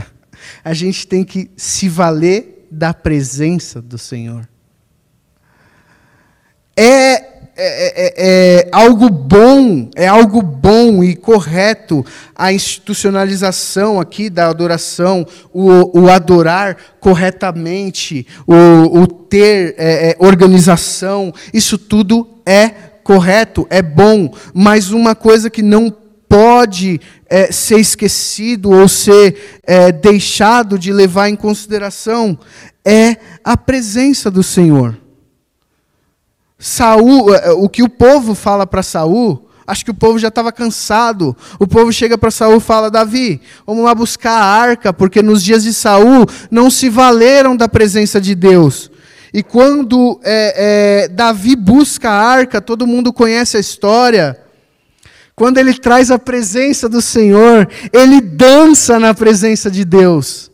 [0.63, 4.47] a gente tem que se valer da presença do Senhor.
[6.81, 7.29] É
[7.61, 15.27] é, é, é, algo bom, é algo bom e correto a institucionalização aqui da adoração,
[15.53, 22.69] o, o adorar corretamente, o, o ter é, é, organização, isso tudo é
[23.03, 25.93] correto, é bom, mas uma coisa que não
[26.29, 29.59] pode é, ser esquecido ou ser
[30.01, 32.39] deixado de levar em consideração
[32.85, 35.08] é a presença do Senhor.
[36.59, 40.27] Saul, eh, eh, o que o povo fala para Saul, acho que o povo já
[40.27, 41.35] estava cansado.
[41.57, 45.41] O povo chega para Saul e fala: Davi, vamos lá buscar a arca, porque nos
[45.41, 48.91] dias de Saul não se valeram da presença de Deus.
[49.33, 54.37] E quando é, é, Davi busca a arca, todo mundo conhece a história.
[55.35, 60.51] Quando ele traz a presença do Senhor, ele dança na presença de Deus.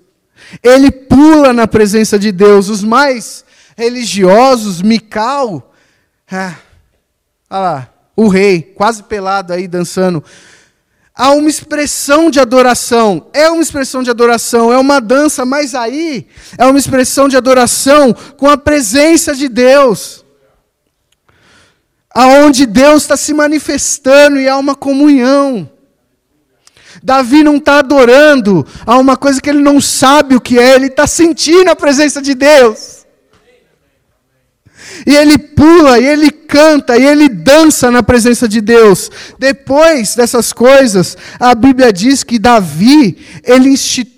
[0.62, 2.70] Ele pula na presença de Deus.
[2.70, 3.44] Os mais
[3.76, 5.74] religiosos, Mical,
[6.32, 6.56] ah,
[7.50, 10.24] olha lá, o rei, quase pelado aí dançando.
[11.14, 13.28] Há uma expressão de adoração.
[13.32, 18.14] É uma expressão de adoração, é uma dança, mas aí é uma expressão de adoração
[18.36, 20.26] com a presença de Deus.
[22.10, 25.70] Aonde Deus está se manifestando e há uma comunhão.
[27.04, 30.88] Davi não está adorando a uma coisa que ele não sabe o que é, ele
[30.88, 33.05] está sentindo a presença de Deus.
[35.06, 39.10] E ele pula, e ele canta, e ele dança na presença de Deus.
[39.40, 44.16] Depois dessas coisas, a Bíblia diz que Davi, ele instituiu.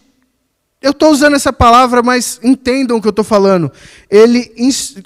[0.80, 3.72] Eu estou usando essa palavra, mas entendam o que eu estou falando.
[4.10, 4.52] Ele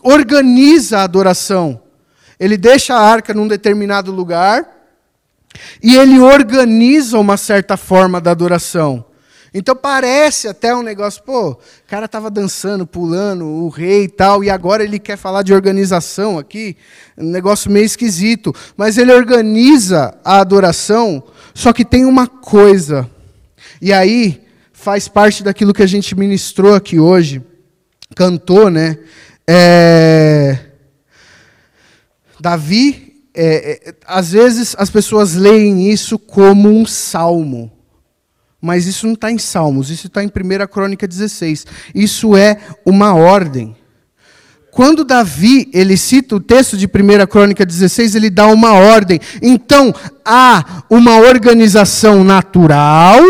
[0.03, 1.81] organiza a adoração.
[2.38, 4.67] Ele deixa a arca num determinado lugar
[5.81, 9.05] e ele organiza uma certa forma da adoração.
[9.53, 14.41] Então parece até um negócio, pô, o cara estava dançando, pulando, o rei e tal,
[14.43, 16.77] e agora ele quer falar de organização aqui,
[17.17, 18.55] um negócio meio esquisito.
[18.77, 21.21] Mas ele organiza a adoração,
[21.53, 23.09] só que tem uma coisa,
[23.81, 27.41] e aí faz parte daquilo que a gente ministrou aqui hoje,
[28.15, 28.97] cantou, né?
[29.45, 30.57] É...
[32.39, 37.71] Davi, é, é, às vezes as pessoas leem isso como um salmo.
[38.62, 41.65] Mas isso não está em Salmos, isso está em 1 Crônica 16.
[41.95, 43.76] Isso é uma ordem.
[44.69, 49.19] Quando Davi ele cita o texto de 1 Crônica 16, ele dá uma ordem.
[49.41, 49.93] Então,
[50.24, 53.21] há uma organização natural,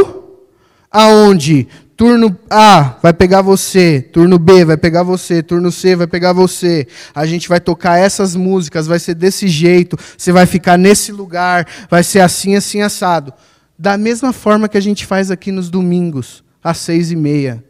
[0.91, 6.33] aonde turno A vai pegar você, turno B vai pegar você, turno C vai pegar
[6.33, 6.87] você.
[7.15, 11.65] A gente vai tocar essas músicas, vai ser desse jeito, você vai ficar nesse lugar,
[11.89, 13.33] vai ser assim, assim, assado
[13.81, 17.63] da mesma forma que a gente faz aqui nos domingos, às seis e meia,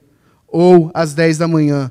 [0.45, 1.89] ou às dez da manhã.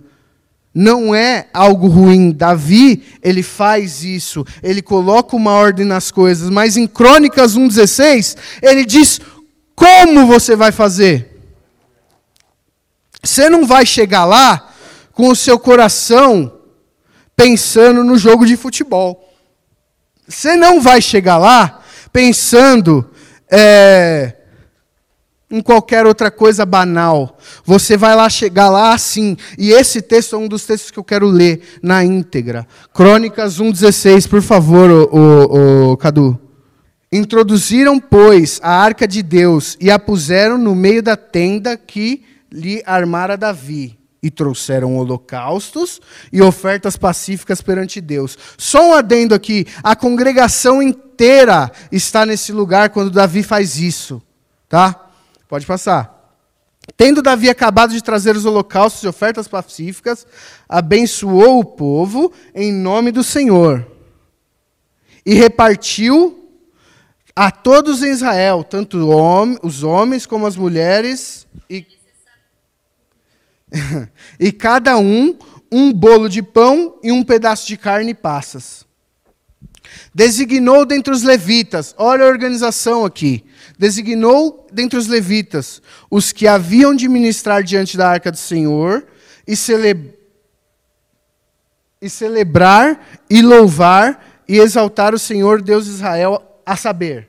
[0.75, 2.31] Não é algo ruim.
[2.31, 8.85] Davi, ele faz isso, ele coloca uma ordem nas coisas, mas em Crônicas 1,16, ele
[8.85, 9.23] diz
[9.75, 11.41] como você vai fazer.
[13.23, 14.71] Você não vai chegar lá
[15.15, 16.61] com o seu coração
[17.35, 19.33] pensando no jogo de futebol.
[20.29, 21.81] Você não vai chegar lá
[22.13, 23.10] pensando
[23.51, 24.35] é,
[25.51, 27.37] em qualquer outra coisa banal.
[27.65, 29.37] Você vai lá chegar lá assim.
[29.59, 32.67] E esse texto é um dos textos que eu quero ler na íntegra.
[32.95, 36.39] Crônicas 1,16, por favor, o, o, o Cadu.
[37.13, 42.81] Introduziram, pois, a arca de Deus e a puseram no meio da tenda que lhe
[42.87, 43.99] armara Davi.
[44.23, 45.99] E trouxeram holocaustos
[46.31, 48.37] e ofertas pacíficas perante Deus.
[48.59, 54.23] Só um adendo aqui: a congregação inteira inteira está nesse lugar quando Davi faz isso.
[54.67, 55.11] Tá?
[55.47, 56.19] Pode passar.
[56.97, 60.27] Tendo Davi acabado de trazer os holocaustos e ofertas pacíficas,
[60.67, 63.87] abençoou o povo em nome do Senhor.
[65.27, 66.51] E repartiu
[67.37, 68.99] a todos em Israel, tanto
[69.63, 71.87] os homens como as mulheres, e,
[74.41, 75.37] e cada um
[75.71, 78.90] um bolo de pão e um pedaço de carne e passas.
[80.15, 83.45] Designou dentre os levitas, olha a organização aqui.
[83.79, 85.81] Designou dentre os levitas
[86.11, 89.07] os que haviam de ministrar diante da arca do Senhor
[89.47, 90.15] e, cele...
[92.01, 97.29] e celebrar e louvar e exaltar o Senhor Deus de Israel, a saber,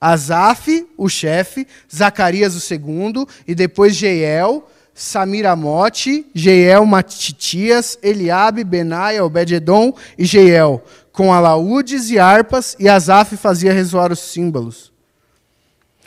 [0.00, 4.68] Asaf, o chefe, Zacarias, o segundo, e depois Jeiel,
[5.02, 10.80] Samiramote, Jeiel, Matitias, Eliabe, Benaia, Obededon e Jeiel,
[11.10, 14.92] com alaúdes e harpas, e Asaf fazia ressoar os símbolos.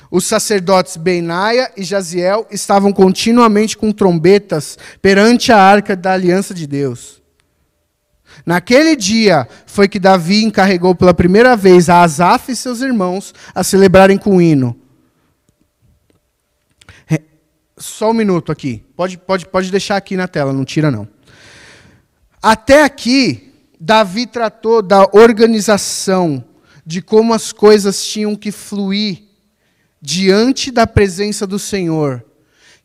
[0.09, 6.65] Os sacerdotes Benaia e Jaziel estavam continuamente com trombetas perante a arca da aliança de
[6.65, 7.21] Deus.
[8.45, 13.61] Naquele dia foi que Davi encarregou pela primeira vez a Asaf e seus irmãos a
[13.61, 14.84] celebrarem com hino.
[17.77, 18.83] Só um minuto aqui.
[18.95, 21.07] Pode, pode, pode deixar aqui na tela, não tira não.
[22.41, 26.43] Até aqui, Davi tratou da organização,
[26.85, 29.23] de como as coisas tinham que fluir
[30.01, 32.23] diante da presença do Senhor.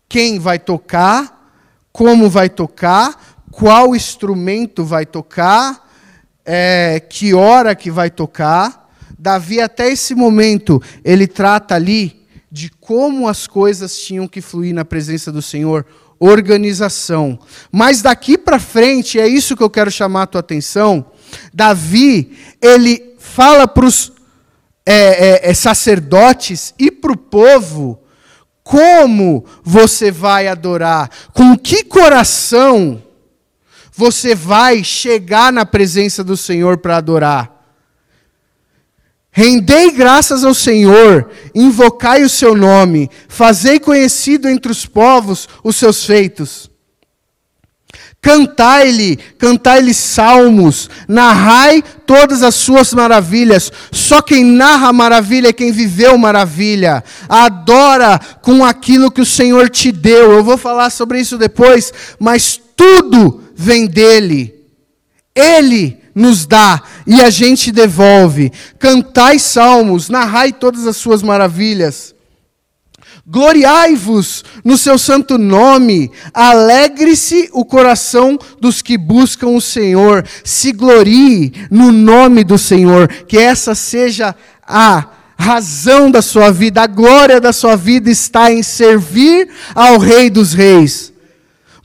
[0.08, 1.54] Quem vai tocar,
[1.92, 5.88] como vai tocar, qual instrumento vai tocar,
[6.44, 8.90] é, que hora que vai tocar.
[9.16, 12.19] Davi, até esse momento, ele trata ali
[12.50, 15.86] de como as coisas tinham que fluir na presença do Senhor,
[16.18, 17.38] organização.
[17.70, 21.06] Mas daqui para frente, é isso que eu quero chamar a tua atenção.
[21.52, 24.12] Davi, ele fala para os
[24.84, 28.02] é, é, é, sacerdotes e para o povo
[28.62, 33.02] como você vai adorar, com que coração
[33.92, 37.59] você vai chegar na presença do Senhor para adorar.
[39.32, 46.04] Rendei graças ao Senhor, invocai o seu nome, fazei conhecido entre os povos os seus
[46.04, 46.68] feitos.
[48.22, 53.72] Cantai-lhe, cantai-lhe salmos, narrai todas as suas maravilhas.
[53.90, 57.02] Só quem narra maravilha é quem viveu maravilha.
[57.26, 60.32] Adora com aquilo que o Senhor te deu.
[60.32, 64.54] Eu vou falar sobre isso depois, mas tudo vem dele.
[65.34, 68.52] Ele nos dá e a gente devolve.
[68.78, 72.14] Cantai salmos, narrai todas as suas maravilhas.
[73.26, 81.52] Gloriai-vos no seu santo nome, alegre-se o coração dos que buscam o Senhor, se glorie
[81.70, 87.52] no nome do Senhor, que essa seja a razão da sua vida, a glória da
[87.52, 91.12] sua vida está em servir ao Rei dos Reis.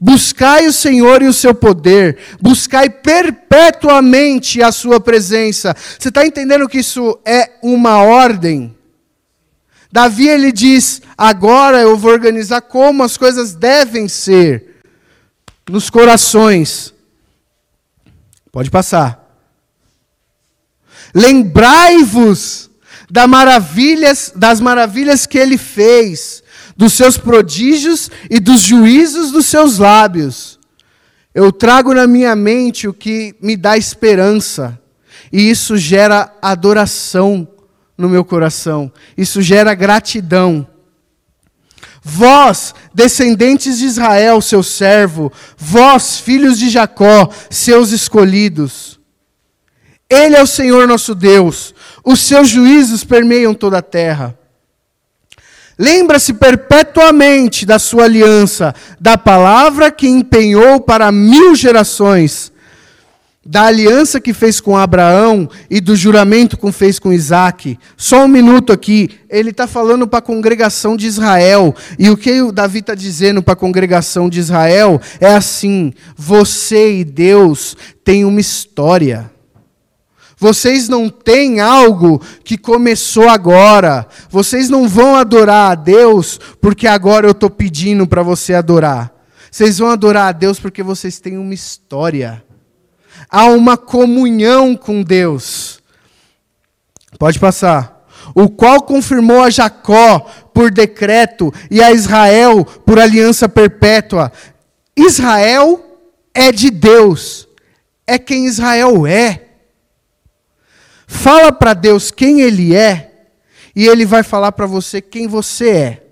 [0.06, 5.76] Buscai o Senhor e o seu poder, buscai perpetuamente a sua presença.
[5.98, 8.78] Você está entendendo que isso é uma ordem?
[9.92, 14.76] Davi ele diz: agora eu vou organizar como as coisas devem ser
[15.68, 16.94] nos corações.
[18.52, 19.28] Pode passar.
[21.16, 22.70] Lembrai-vos
[23.10, 26.44] das maravilhas, das maravilhas que ele fez,
[26.76, 30.60] dos seus prodígios e dos juízos dos seus lábios.
[31.34, 34.80] Eu trago na minha mente o que me dá esperança,
[35.32, 37.48] e isso gera adoração
[37.98, 38.92] no meu coração.
[39.18, 40.68] Isso gera gratidão.
[42.02, 49.00] Vós, descendentes de Israel, seu servo, vós, filhos de Jacó, seus escolhidos.
[50.08, 51.74] Ele é o Senhor nosso Deus,
[52.04, 54.38] os seus juízos permeiam toda a terra.
[55.78, 62.54] Lembra-se perpetuamente da sua aliança, da palavra que empenhou para mil gerações
[63.46, 67.78] da aliança que fez com Abraão e do juramento que fez com Isaac.
[67.96, 71.76] Só um minuto aqui, ele está falando para a congregação de Israel.
[72.00, 77.00] E o que o Davi está dizendo para a congregação de Israel é assim: você
[77.00, 79.35] e Deus têm uma história.
[80.38, 84.08] Vocês não têm algo que começou agora.
[84.30, 89.14] Vocês não vão adorar a Deus porque agora eu estou pedindo para você adorar.
[89.50, 92.44] Vocês vão adorar a Deus porque vocês têm uma história
[93.30, 95.82] há uma comunhão com Deus.
[97.20, 98.06] Pode passar.
[98.34, 100.20] O qual confirmou a Jacó
[100.54, 104.32] por decreto e a Israel por aliança perpétua.
[104.96, 106.00] Israel
[106.34, 107.48] é de Deus.
[108.08, 109.45] É quem Israel é.
[111.08, 113.12] Fala para Deus quem ele é
[113.76, 116.06] e ele vai falar para você quem você é.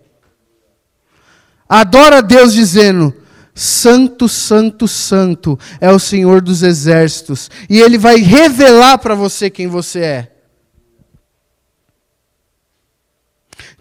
[1.67, 3.13] Adora Deus dizendo:
[3.55, 7.49] Santo, Santo, Santo é o Senhor dos exércitos.
[7.69, 10.31] E Ele vai revelar para você quem você é.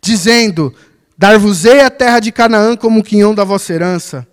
[0.03, 0.75] Dizendo:
[1.17, 4.27] Dar-vos-ei a terra de Canaã como quinhão da vossa herança.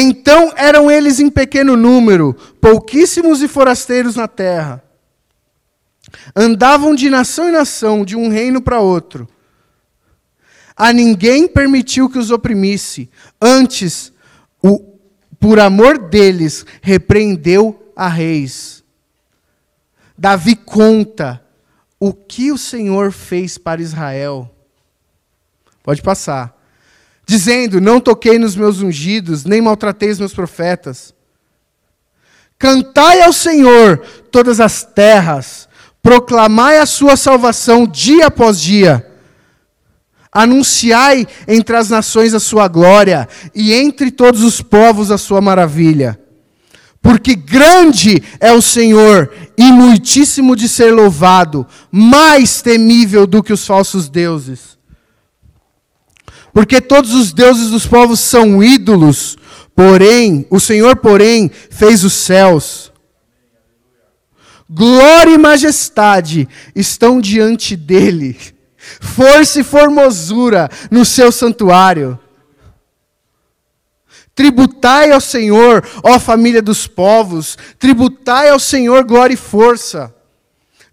[0.00, 4.82] Então eram eles em pequeno número, pouquíssimos e forasteiros na terra.
[6.34, 9.28] Andavam de nação em nação, de um reino para outro
[10.78, 13.10] a ninguém permitiu que os oprimisse.
[13.42, 14.12] Antes,
[14.62, 14.78] o,
[15.40, 18.84] por amor deles, repreendeu a reis.
[20.16, 21.44] Davi conta
[21.98, 24.48] o que o Senhor fez para Israel.
[25.82, 26.56] Pode passar.
[27.28, 31.14] Dizendo: Não toquei nos meus ungidos, nem maltratei os meus profetas.
[32.58, 33.98] Cantai ao Senhor
[34.32, 35.68] todas as terras,
[36.02, 39.04] proclamai a sua salvação dia após dia
[40.32, 46.18] Anunciai entre as nações a sua glória, e entre todos os povos a sua maravilha.
[47.02, 53.66] Porque grande é o Senhor e muitíssimo de ser louvado, mais temível do que os
[53.66, 54.77] falsos deuses.
[56.58, 59.38] Porque todos os deuses dos povos são ídolos,
[59.76, 62.92] porém, o Senhor, porém, fez os céus.
[64.68, 68.36] Glória e majestade estão diante dele,
[69.00, 72.18] força e formosura no seu santuário.
[74.34, 80.12] Tributai ao Senhor, ó família dos povos, tributai ao Senhor glória e força.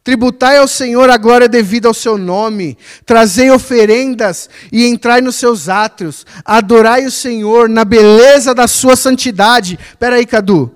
[0.06, 2.78] Tributai ao Senhor a glória devida ao seu nome,
[3.08, 9.80] trazei oferendas e entrai nos seus átrios, adorai o Senhor na beleza da sua santidade.
[9.90, 10.72] Espera aí, Cadu.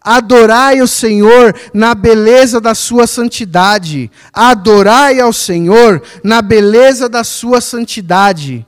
[0.00, 4.10] Adorai o Senhor na beleza da sua santidade.
[4.32, 8.66] Adorai ao Senhor na beleza da sua santidade.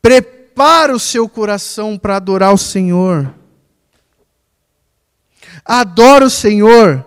[0.00, 3.41] Prepara o seu coração para adorar o Senhor.
[5.64, 7.04] Adora o Senhor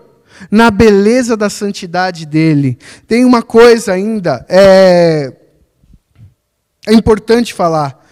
[0.49, 2.77] na beleza da santidade dele.
[3.07, 5.33] Tem uma coisa ainda, é,
[6.85, 8.03] é importante falar.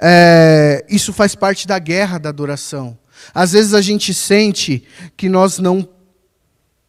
[0.00, 2.96] É, isso faz parte da guerra da adoração.
[3.34, 4.84] Às vezes a gente sente
[5.16, 5.88] que nós não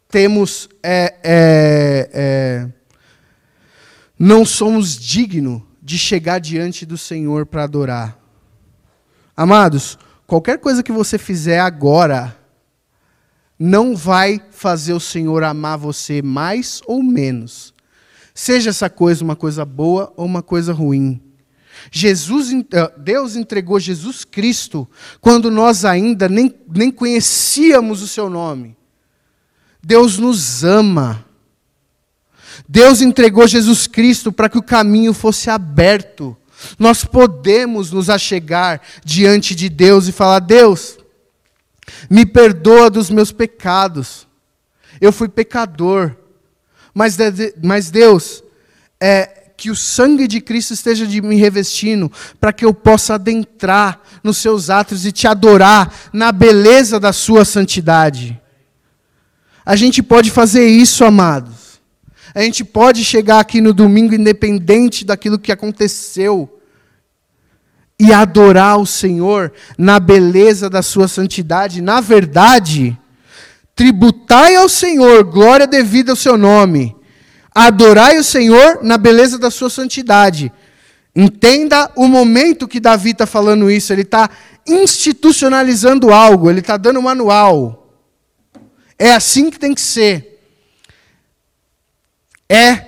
[0.09, 2.67] temos, é, é, é
[4.17, 8.19] não somos dignos de chegar diante do Senhor para adorar.
[9.35, 9.97] Amados,
[10.27, 12.38] qualquer coisa que você fizer agora
[13.59, 17.73] não vai fazer o Senhor amar você mais ou menos.
[18.33, 21.21] Seja essa coisa uma coisa boa ou uma coisa ruim.
[21.91, 24.87] Jesus, eh, Deus entregou Jesus Cristo
[25.19, 28.77] quando nós ainda nem, nem conhecíamos o seu nome.
[29.81, 31.25] Deus nos ama.
[32.67, 36.37] Deus entregou Jesus Cristo para que o caminho fosse aberto.
[36.77, 40.98] Nós podemos nos achegar diante de Deus e falar: Deus,
[42.09, 44.27] me perdoa dos meus pecados.
[44.99, 46.15] Eu fui pecador.
[46.93, 47.17] Mas,
[47.61, 48.43] mas Deus,
[48.99, 54.01] é, que o sangue de Cristo esteja de me revestindo, para que eu possa adentrar
[54.23, 58.39] nos seus atos e te adorar na beleza da sua santidade.
[59.65, 61.79] A gente pode fazer isso, amados.
[62.33, 66.58] A gente pode chegar aqui no domingo, independente daquilo que aconteceu,
[67.99, 71.81] e adorar o Senhor na beleza da sua santidade.
[71.81, 72.97] Na verdade,
[73.75, 76.95] tributai ao Senhor glória devida ao seu nome.
[77.53, 80.51] Adorai o Senhor na beleza da sua santidade.
[81.15, 83.91] Entenda o momento que Davi está falando isso.
[83.91, 84.29] Ele está
[84.65, 87.93] institucionalizando algo, ele está dando um manual.
[88.97, 90.29] É assim que tem que ser
[92.49, 92.87] é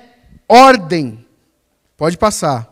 [0.50, 1.24] ordem.
[1.96, 2.71] Pode passar.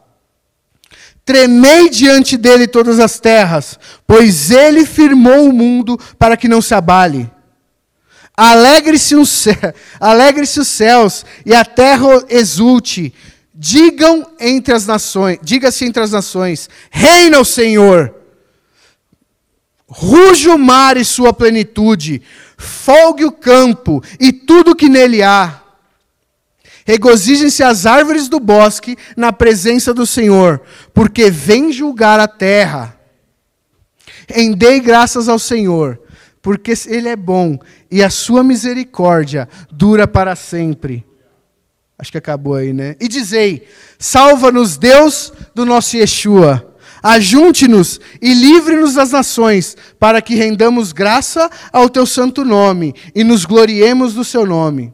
[1.29, 3.77] Tremei diante dele todas as terras,
[4.07, 7.29] pois ele firmou o mundo para que não se abale.
[8.35, 9.13] Alegre-se
[10.01, 13.13] alegre os céus e a terra exulte.
[13.53, 18.11] Digam entre as nações, diga-se entre as nações: Reina o Senhor.
[19.87, 22.23] Ruge o mar e sua plenitude,
[22.57, 25.58] folgue o campo e tudo que nele há
[26.89, 30.59] Regozijem-se as árvores do bosque na presença do Senhor,
[30.91, 32.97] porque vem julgar a terra.
[34.27, 36.01] Rendei graças ao Senhor,
[36.41, 37.59] porque Ele é bom
[37.91, 41.05] e a sua misericórdia dura para sempre.
[41.95, 42.95] Acho que acabou aí, né?
[42.99, 43.67] E dizei:
[43.99, 46.75] Salva-nos, Deus do nosso Yeshua.
[47.03, 53.45] Ajunte-nos e livre-nos das nações, para que rendamos graça ao teu santo nome e nos
[53.45, 54.91] gloriemos do seu nome.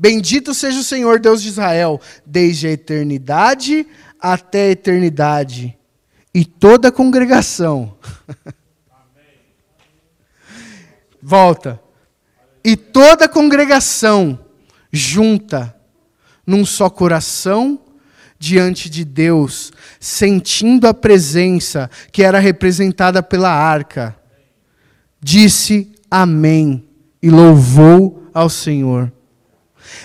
[0.00, 3.86] Bendito seja o Senhor Deus de Israel, desde a eternidade
[4.18, 5.76] até a eternidade.
[6.32, 7.94] E toda a congregação.
[11.20, 11.78] Volta.
[12.64, 14.38] E toda a congregação
[14.90, 15.76] junta
[16.46, 17.78] num só coração
[18.38, 19.70] diante de Deus,
[20.00, 24.16] sentindo a presença que era representada pela arca,
[25.20, 26.88] disse amém
[27.22, 29.12] e louvou ao Senhor.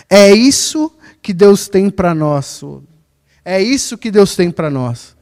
[0.10, 0.91] É isso
[1.22, 2.62] que Deus tem para nós.
[3.43, 5.16] É isso que Deus tem para nós.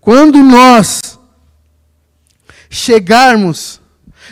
[0.00, 1.18] Quando nós
[2.70, 3.80] chegarmos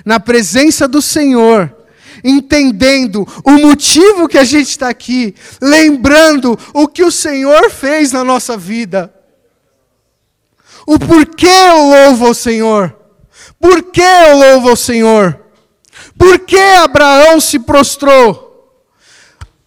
[0.05, 1.75] na presença do Senhor,
[2.23, 8.25] entendendo o motivo que a gente está aqui, lembrando o que o Senhor fez na
[8.25, 9.13] nossa vida,
[10.87, 12.97] o porquê eu louvo ao Senhor,
[13.61, 15.41] por que eu louvo ao Senhor,
[16.19, 18.44] por que Abraão se prostrou,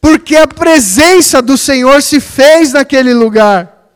[0.07, 3.91] porque a presença do Senhor se fez naquele lugar.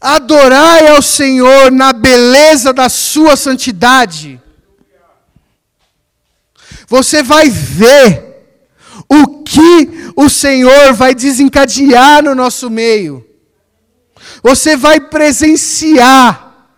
[0.00, 4.40] Adorai ao Senhor na beleza da sua santidade.
[6.86, 8.46] Você vai ver
[9.10, 13.28] o que o Senhor vai desencadear no nosso meio.
[14.42, 16.70] Você vai presenciar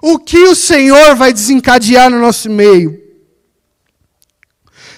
[0.00, 3.09] o que o Senhor vai desencadear no nosso meio.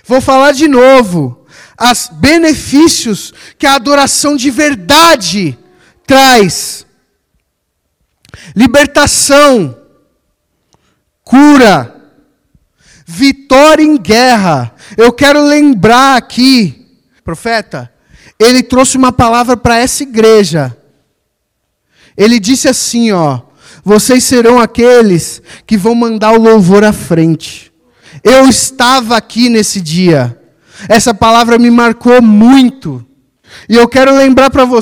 [0.04, 1.46] Vou falar de novo.
[1.80, 5.58] Os benefícios que a adoração de verdade
[6.06, 6.86] traz:
[8.54, 9.76] libertação,
[11.24, 11.94] cura,
[13.06, 14.74] vitória em guerra.
[14.96, 16.86] Eu quero lembrar aqui,
[17.24, 17.92] profeta,
[18.38, 20.76] ele trouxe uma palavra para essa igreja.
[22.16, 23.40] Ele disse assim, ó:
[23.84, 27.71] Vocês serão aqueles que vão mandar o louvor à frente.
[28.22, 30.38] Eu estava aqui nesse dia.
[30.88, 33.04] Essa palavra me marcou muito.
[33.68, 34.80] E eu quero lembrar para vo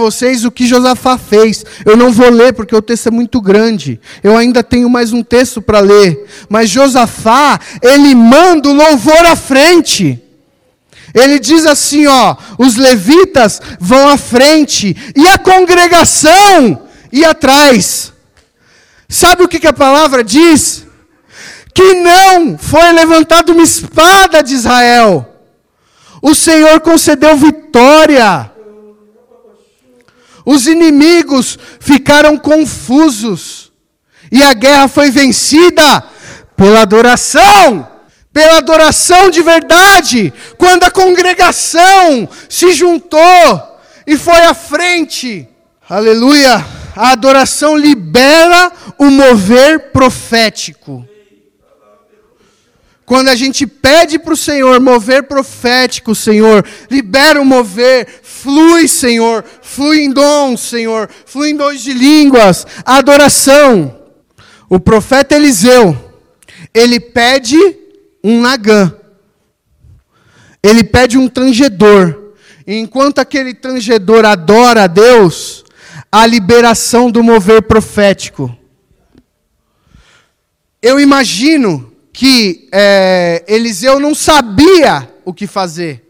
[0.00, 1.64] vocês o que Josafá fez.
[1.84, 4.00] Eu não vou ler porque o texto é muito grande.
[4.22, 6.26] Eu ainda tenho mais um texto para ler.
[6.48, 10.22] Mas Josafá, ele manda o louvor à frente.
[11.14, 18.12] Ele diz assim: ó, os levitas vão à frente e a congregação ia atrás.
[19.08, 20.85] Sabe o que, que a palavra diz?
[21.76, 25.36] Que não foi levantada uma espada de Israel
[26.28, 28.50] o Senhor concedeu vitória.
[30.44, 33.70] Os inimigos ficaram confusos.
[34.32, 36.02] E a guerra foi vencida
[36.56, 37.88] pela adoração.
[38.32, 40.32] Pela adoração de verdade.
[40.58, 45.48] Quando a congregação se juntou e foi à frente.
[45.88, 46.64] Aleluia.
[46.96, 51.06] A adoração libera o mover profético.
[53.06, 59.44] Quando a gente pede para o Senhor mover profético, Senhor, libera o mover, flui, Senhor,
[59.62, 63.96] flui em dons, Senhor, flui em dons de línguas, adoração.
[64.68, 65.96] O profeta Eliseu,
[66.74, 67.56] ele pede
[68.24, 68.92] um nagã,
[70.60, 72.32] ele pede um tangedor.
[72.66, 75.64] E enquanto aquele tangedor adora a Deus,
[76.10, 78.52] a liberação do mover profético.
[80.82, 86.02] Eu imagino que é, Eliseu não sabia o que fazer.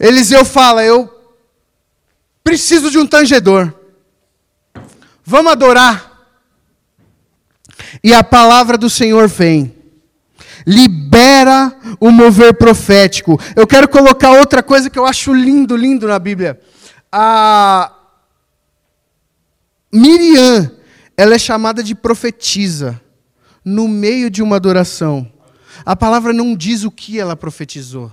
[0.00, 1.08] Eliseu fala: Eu
[2.42, 3.72] preciso de um tangedor.
[5.24, 6.26] Vamos adorar.
[8.02, 9.72] E a palavra do Senhor vem.
[10.66, 13.40] Libera o mover profético.
[13.54, 16.60] Eu quero colocar outra coisa que eu acho lindo, lindo na Bíblia.
[17.12, 17.92] A
[19.92, 20.72] Miriam,
[21.16, 23.00] ela é chamada de profetisa
[23.64, 25.30] no meio de uma adoração.
[25.84, 28.12] A palavra não diz o que ela profetizou.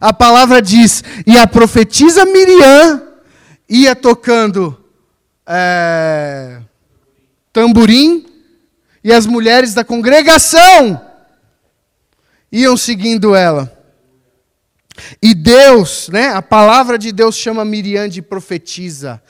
[0.00, 3.02] A palavra diz: e a profetisa Miriam
[3.68, 4.78] ia tocando
[5.46, 6.60] é,
[7.52, 8.26] tamborim,
[9.02, 11.00] e as mulheres da congregação
[12.50, 13.74] iam seguindo ela.
[15.22, 19.22] E Deus, né, a palavra de Deus chama Miriam de profetisa.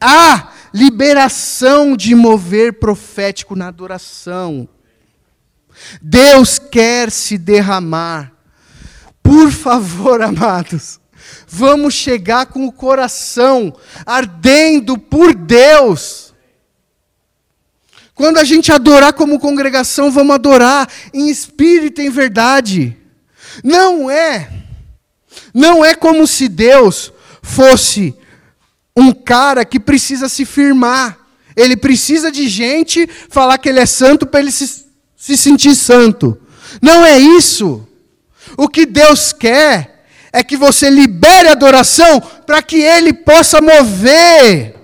[0.00, 4.68] Há liberação de mover profético na adoração.
[6.00, 8.32] Deus quer se derramar.
[9.22, 11.00] Por favor, amados,
[11.46, 16.34] vamos chegar com o coração ardendo por Deus.
[18.14, 22.96] Quando a gente adorar como congregação, vamos adorar em espírito e em verdade.
[23.62, 24.50] Não é,
[25.52, 27.12] não é como se Deus
[27.42, 28.14] fosse
[28.96, 31.18] um cara que precisa se firmar.
[31.54, 34.86] Ele precisa de gente falar que ele é santo para ele se,
[35.16, 36.40] se sentir santo.
[36.80, 37.86] Não é isso.
[38.56, 44.74] O que Deus quer é que você libere a adoração para que ele possa mover.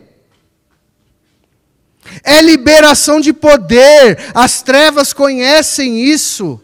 [2.24, 4.18] É liberação de poder.
[4.34, 6.60] As trevas conhecem isso.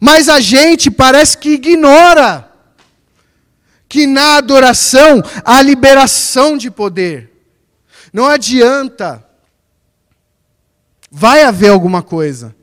[0.00, 2.49] Mas a gente parece que ignora
[3.90, 7.28] que na adoração há liberação de poder.
[8.12, 9.26] Não adianta.
[11.10, 12.54] Vai haver alguma coisa,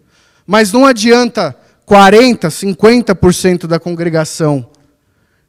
[0.45, 1.53] mas não adianta
[1.85, 4.69] 40, 50% da congregação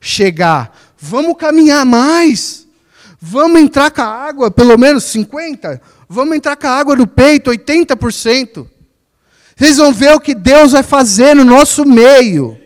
[0.01, 0.76] chegar.
[0.99, 2.66] Vamos caminhar mais.
[3.20, 5.81] Vamos entrar com a água, pelo menos 50.
[6.09, 8.66] Vamos entrar com a água no peito, 80%.
[9.57, 12.59] Vocês vão ver o que Deus vai fazer no nosso meio.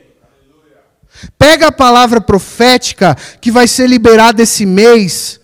[1.39, 5.41] Pega a palavra profética que vai ser liberada esse mês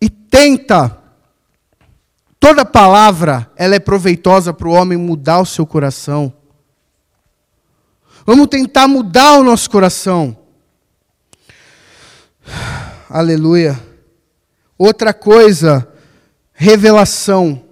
[0.00, 1.06] e tenta
[2.38, 6.32] Toda palavra, ela é proveitosa para o homem mudar o seu coração.
[8.24, 10.36] Vamos tentar mudar o nosso coração.
[13.10, 13.76] Aleluia.
[14.78, 15.88] Outra coisa,
[16.52, 17.64] revelação.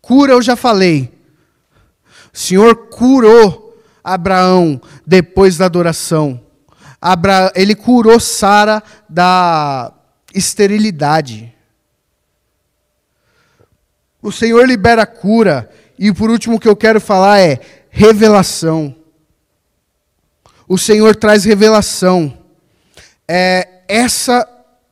[0.00, 1.12] Cura eu já falei.
[2.32, 6.40] O Senhor curou Abraão depois da adoração.
[7.00, 7.52] Abra...
[7.54, 9.92] Ele curou Sara da
[10.34, 11.54] esterilidade.
[14.22, 15.68] O Senhor libera cura.
[15.98, 18.94] E por último, o que eu quero falar é revelação.
[20.68, 22.38] O Senhor traz revelação.
[23.28, 24.48] É, essa,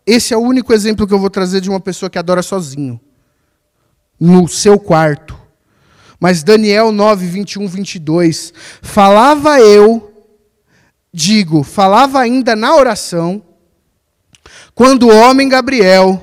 [0.06, 3.00] esse é o único exemplo que eu vou trazer de uma pessoa que adora sozinho,
[4.18, 5.39] no seu quarto.
[6.20, 8.52] Mas Daniel 9, 21, 22.
[8.82, 10.12] Falava eu,
[11.12, 13.42] digo, falava ainda na oração,
[14.74, 16.22] quando o homem Gabriel,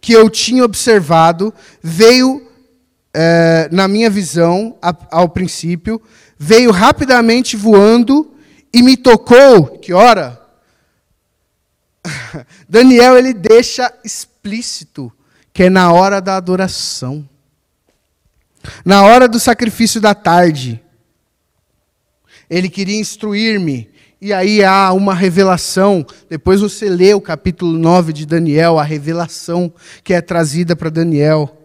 [0.00, 2.48] que eu tinha observado, veio
[3.12, 6.00] é, na minha visão, a, ao princípio,
[6.38, 8.32] veio rapidamente voando
[8.72, 9.78] e me tocou.
[9.78, 10.40] Que hora?
[12.68, 15.12] Daniel ele deixa explícito
[15.52, 17.28] que é na hora da adoração.
[18.84, 20.82] Na hora do sacrifício da tarde,
[22.48, 23.90] ele queria instruir-me.
[24.20, 26.06] E aí há uma revelação.
[26.28, 29.72] Depois você lê o capítulo 9 de Daniel, a revelação
[30.04, 31.58] que é trazida para Daniel.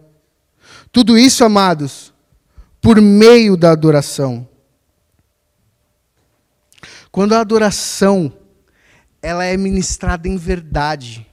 [0.90, 2.12] Tudo isso, amados,
[2.80, 4.48] por meio da adoração.
[7.12, 8.32] Quando a adoração
[9.20, 11.26] ela é ministrada em verdade,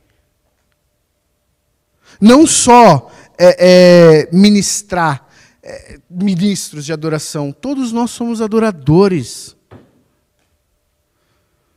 [2.19, 5.24] não só é, é, ministrar,
[5.67, 7.51] é, ministros de adoração.
[7.51, 9.55] Todos nós somos adoradores.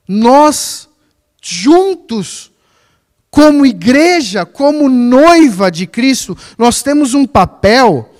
[0.06, 0.90] Nós,
[1.42, 2.52] juntos,
[3.30, 8.14] como igreja, como noiva de Cristo, nós temos um papel.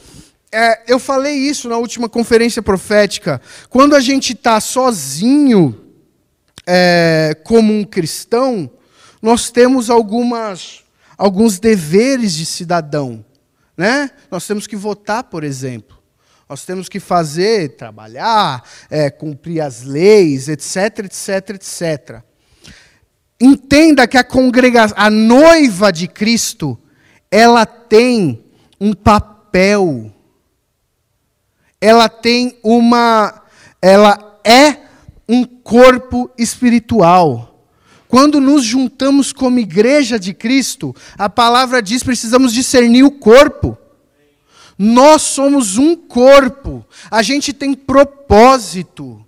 [0.51, 3.39] É, eu falei isso na última conferência profética.
[3.69, 5.79] Quando a gente está sozinho,
[6.66, 8.71] é, como um cristão,
[9.21, 10.83] nós temos algumas,
[11.19, 13.23] alguns deveres de cidadão.
[13.79, 14.11] Né?
[14.29, 15.97] Nós temos que votar, por exemplo.
[16.49, 22.22] Nós temos que fazer, trabalhar, é, cumprir as leis, etc, etc, etc.
[23.41, 26.76] Entenda que a congregação, a noiva de Cristo,
[27.31, 28.45] ela tem
[28.81, 30.12] um papel.
[31.81, 33.43] Ela tem uma,
[33.81, 34.79] ela é
[35.29, 37.57] um corpo espiritual.
[38.09, 43.76] Quando nos juntamos como igreja de Cristo, a palavra diz precisamos discernir o corpo.
[44.78, 46.84] Nós somos um corpo.
[47.11, 49.24] A gente tem propósito.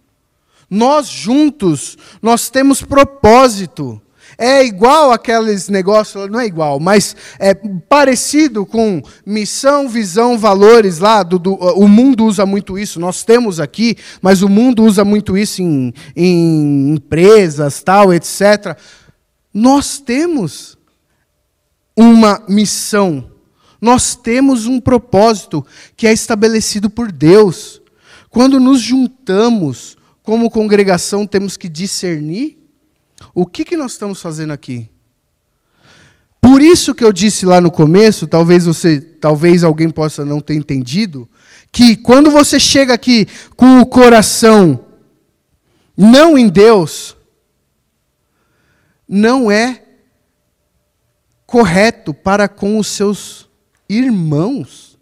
[0.69, 4.01] Nós juntos, nós temos propósito.
[4.39, 11.23] É igual aqueles negócios, não é igual, mas é parecido com missão, visão, valores lá.
[11.23, 15.37] Do, do, o mundo usa muito isso, nós temos aqui, mas o mundo usa muito
[15.37, 18.77] isso em, em empresas, tal, etc.
[19.53, 20.79] Nós temos
[21.97, 23.31] uma missão,
[23.81, 25.65] nós temos um propósito
[25.97, 27.81] que é estabelecido por Deus.
[28.31, 32.60] Quando nos juntamos como congregação, temos que discernir
[33.35, 34.89] o que, que nós estamos fazendo aqui?
[36.41, 40.55] Por isso que eu disse lá no começo, talvez você, talvez alguém possa não ter
[40.55, 41.29] entendido,
[41.71, 44.87] que quando você chega aqui com o coração
[45.97, 47.15] não em Deus,
[49.07, 49.83] não é
[51.47, 53.49] correto para com os seus
[53.89, 54.99] irmãos.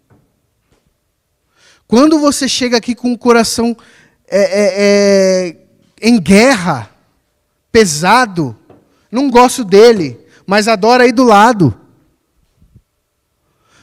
[1.87, 3.77] Quando você chega aqui com o coração
[4.27, 5.57] é, é, é,
[6.01, 6.88] em guerra,
[7.71, 8.57] pesado,
[9.11, 11.79] não gosto dele, mas adoro aí do lado.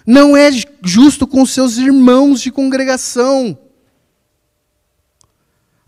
[0.07, 0.51] Não é
[0.83, 3.59] justo com seus irmãos de congregação.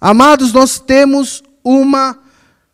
[0.01, 2.19] Amados, nós temos uma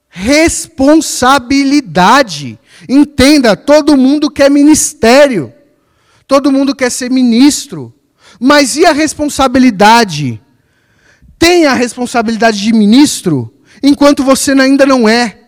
[0.08, 2.58] responsabilidade.
[2.88, 5.52] Entenda, todo mundo quer ministério,
[6.26, 7.94] todo mundo quer ser ministro,
[8.38, 10.40] mas e a responsabilidade?
[11.38, 13.53] Tem a responsabilidade de ministro,
[13.84, 15.40] enquanto você ainda não é.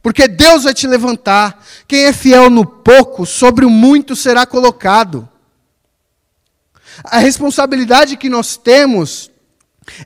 [0.00, 1.64] Porque Deus vai te levantar.
[1.86, 5.28] Quem é fiel no pouco, sobre o muito será colocado.
[7.04, 9.30] A responsabilidade que nós temos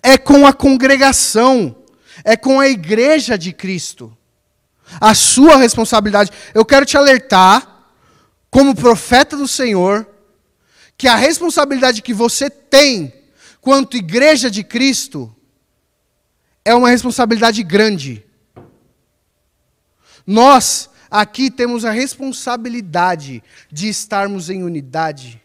[0.02, 1.76] é com a congregação,
[2.24, 4.16] é com a igreja de Cristo.
[5.00, 6.30] A sua responsabilidade.
[6.54, 7.84] Eu quero te alertar,
[8.50, 10.06] como profeta do Senhor,
[10.96, 13.12] que a responsabilidade que você tem
[13.60, 15.35] quanto igreja de Cristo
[16.66, 18.24] é uma responsabilidade grande.
[20.26, 23.40] Nós aqui temos a responsabilidade
[23.70, 25.40] de estarmos em unidade.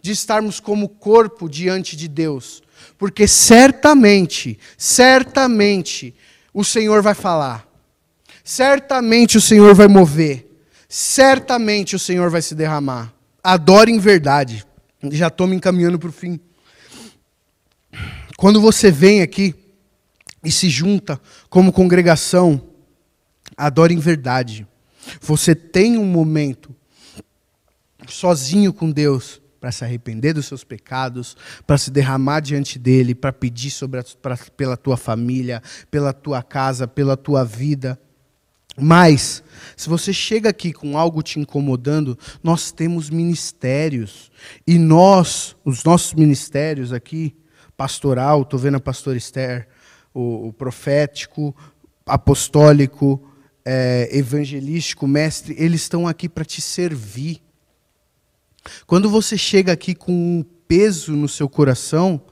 [0.00, 2.62] de estarmos como corpo diante de Deus,
[2.98, 6.14] porque certamente, certamente,
[6.52, 7.66] o Senhor vai falar,
[8.44, 10.46] certamente o Senhor vai mover,
[10.86, 13.14] certamente o Senhor vai se derramar.
[13.42, 14.62] Adore em verdade.
[15.04, 16.38] Já estou me encaminhando para o fim.
[18.36, 19.54] Quando você vem aqui
[20.44, 22.60] e se junta como congregação,
[23.56, 24.66] adore em verdade.
[25.20, 26.74] Você tem um momento
[28.08, 31.36] sozinho com Deus para se arrepender dos seus pecados,
[31.66, 36.42] para se derramar diante dele, para pedir sobre a, pra, pela tua família, pela tua
[36.42, 37.98] casa, pela tua vida.
[38.76, 39.42] Mas,
[39.76, 44.30] se você chega aqui com algo te incomodando, nós temos ministérios.
[44.66, 47.34] E nós, os nossos ministérios aqui,
[47.76, 49.68] pastoral, estou vendo a pastora Esther,
[50.14, 51.54] o, o profético,
[52.06, 53.20] apostólico,
[53.64, 57.42] é, evangelístico, mestre, eles estão aqui para te servir.
[58.86, 62.22] Quando você chega aqui com um peso no seu coração,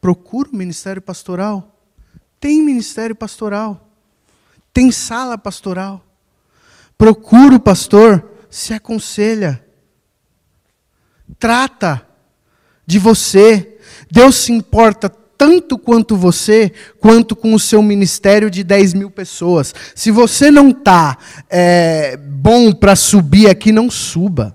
[0.00, 1.80] procura o ministério pastoral.
[2.38, 3.88] Tem ministério pastoral.
[4.72, 6.04] Tem sala pastoral.
[6.96, 9.64] Procura o pastor, se aconselha.
[11.38, 12.06] Trata
[12.86, 13.78] de você.
[14.10, 15.08] Deus se importa
[15.40, 19.74] tanto quanto você, quanto com o seu ministério de 10 mil pessoas.
[19.94, 21.16] Se você não está
[21.48, 24.54] é, bom para subir aqui, não suba.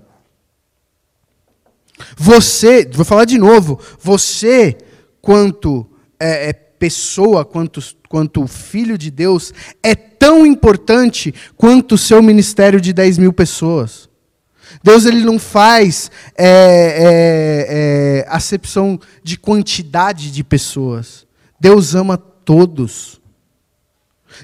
[2.16, 4.78] Você, vou falar de novo, você,
[5.20, 5.84] quanto
[6.20, 12.80] é, é pessoa, quanto, quanto filho de Deus, é tão importante quanto o seu ministério
[12.80, 14.08] de 10 mil pessoas.
[14.82, 21.26] Deus ele não faz é, é, é, acepção de quantidade de pessoas.
[21.58, 23.20] Deus ama todos.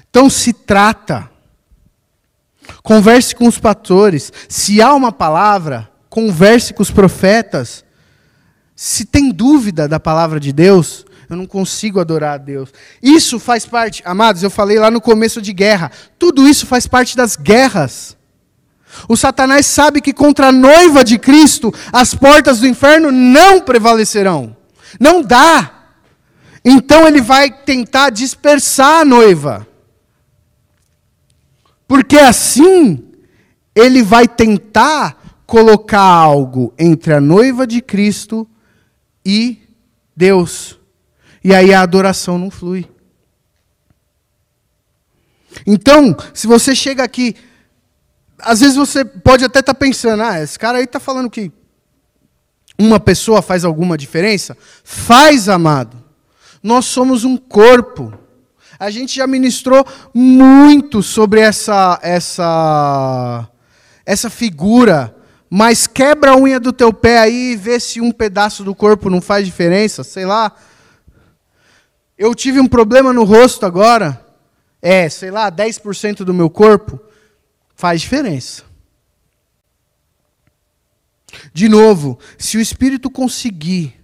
[0.09, 1.29] Então se trata.
[2.81, 4.31] Converse com os pastores.
[4.47, 7.83] Se há uma palavra, converse com os profetas.
[8.75, 12.69] Se tem dúvida da palavra de Deus, eu não consigo adorar a Deus.
[13.01, 15.91] Isso faz parte, amados, eu falei lá no começo de guerra.
[16.17, 18.17] Tudo isso faz parte das guerras.
[19.07, 24.55] O Satanás sabe que contra a noiva de Cristo as portas do inferno não prevalecerão.
[24.99, 25.83] Não dá.
[26.63, 29.67] Então ele vai tentar dispersar a noiva.
[31.87, 33.03] Porque assim
[33.75, 38.47] ele vai tentar colocar algo entre a noiva de Cristo
[39.25, 39.59] e
[40.15, 40.79] Deus.
[41.43, 42.87] E aí a adoração não flui.
[45.65, 47.35] Então, se você chega aqui,
[48.43, 51.51] às vezes você pode até estar tá pensando, ah, esse cara aí está falando que
[52.77, 54.57] uma pessoa faz alguma diferença?
[54.83, 56.01] Faz, amado.
[56.61, 58.13] Nós somos um corpo.
[58.79, 63.49] A gente já ministrou muito sobre essa essa
[64.05, 65.15] essa figura
[65.55, 69.07] mas quebra a unha do teu pé aí e vê se um pedaço do corpo
[69.07, 70.51] não faz diferença, sei lá.
[72.17, 74.19] Eu tive um problema no rosto agora,
[74.81, 76.99] é, sei lá, 10% do meu corpo,
[77.75, 78.63] faz diferença.
[81.53, 83.99] De novo, se o Espírito conseguir,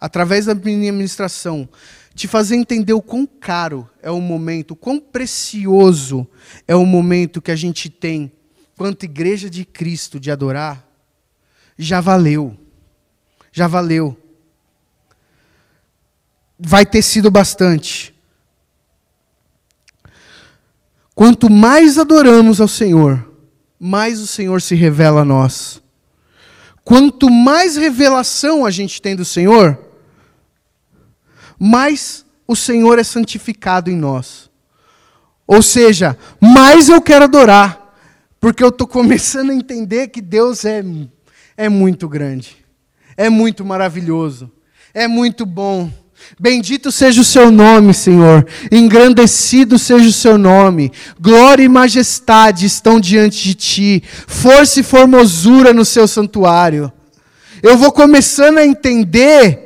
[0.00, 1.68] através da minha administração,
[2.14, 6.26] te fazer entender o quão caro é o momento, o quão precioso
[6.66, 8.32] é o momento que a gente tem
[8.76, 10.86] quanto igreja de Cristo de adorar,
[11.78, 12.56] já valeu.
[13.52, 14.16] Já valeu.
[16.58, 18.13] Vai ter sido bastante.
[21.14, 23.30] Quanto mais adoramos ao Senhor,
[23.78, 25.82] mais o Senhor se revela a nós.
[26.82, 29.78] Quanto mais revelação a gente tem do Senhor,
[31.58, 34.50] mais o Senhor é santificado em nós.
[35.46, 37.84] Ou seja, mais eu quero adorar
[38.44, 40.84] porque eu estou começando a entender que Deus é,
[41.56, 42.62] é muito grande,
[43.16, 44.52] é muito maravilhoso,
[44.92, 45.90] é muito bom.
[46.38, 48.46] Bendito seja o seu nome, Senhor.
[48.70, 50.92] Engrandecido seja o seu nome.
[51.20, 54.02] Glória e majestade estão diante de ti.
[54.26, 56.92] Força e formosura no seu santuário.
[57.62, 59.64] Eu vou começando a entender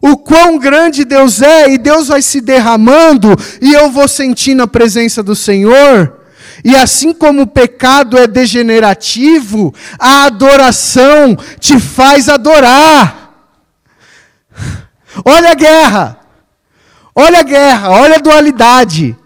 [0.00, 4.66] o quão grande Deus é, e Deus vai se derramando, e eu vou sentindo a
[4.66, 6.18] presença do Senhor.
[6.64, 13.22] E assim como o pecado é degenerativo, a adoração te faz adorar.
[15.24, 16.22] Olha a guerra.
[17.14, 19.16] Olha a guerra, olha a dualidade.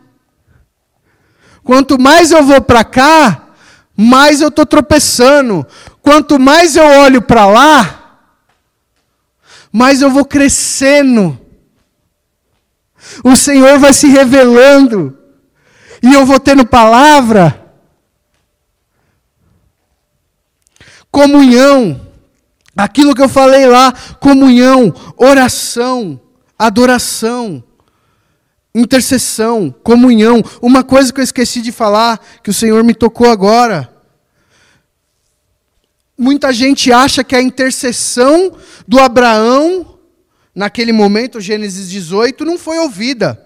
[1.63, 3.49] Quanto mais eu vou para cá,
[3.97, 5.67] mais eu estou tropeçando.
[6.03, 8.21] Quanto mais eu olho para lá,
[9.73, 11.39] mais eu vou crescendo.
[13.23, 15.17] O Senhor vai se revelando
[16.03, 17.65] e eu vou tendo palavra.
[21.11, 22.06] Comunhão.
[22.77, 26.21] Aquilo que eu falei lá, comunhão, oração,
[26.59, 27.65] adoração,
[28.75, 30.43] intercessão, comunhão.
[30.61, 33.91] Uma coisa que eu esqueci de falar, que o Senhor me tocou agora.
[36.19, 38.53] Muita gente acha que a intercessão
[38.87, 39.99] do Abraão,
[40.55, 43.43] naquele momento, Gênesis 18, não foi ouvida.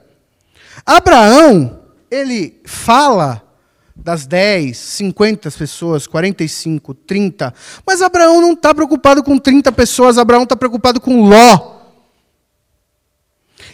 [0.84, 3.49] Abraão, ele fala
[3.94, 7.54] das 10, 50 pessoas, 45, 30.
[7.86, 11.80] Mas Abraão não está preocupado com 30 pessoas, Abraão está preocupado com Ló.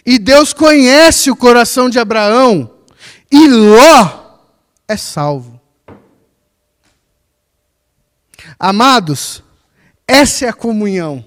[0.05, 2.71] E Deus conhece o coração de Abraão,
[3.31, 4.39] e Ló
[4.87, 5.59] é salvo.
[8.57, 9.43] Amados,
[10.07, 11.23] essa é a comunhão.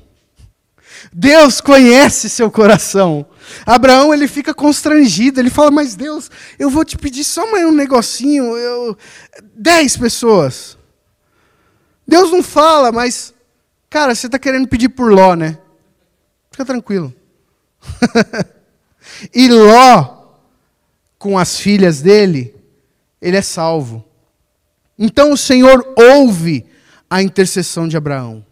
[1.12, 3.26] Deus conhece seu coração.
[3.66, 7.72] Abraão ele fica constrangido, ele fala: Mas Deus, eu vou te pedir só mais um
[7.72, 8.96] negocinho, eu...
[9.54, 10.78] dez pessoas.
[12.06, 13.32] Deus não fala, mas,
[13.88, 15.58] cara, você está querendo pedir por Ló, né?
[16.50, 17.14] Fica tranquilo.
[19.32, 20.34] e Ló,
[21.18, 22.54] com as filhas dele,
[23.22, 24.04] ele é salvo.
[24.98, 26.66] Então o Senhor ouve
[27.08, 28.44] a intercessão de Abraão.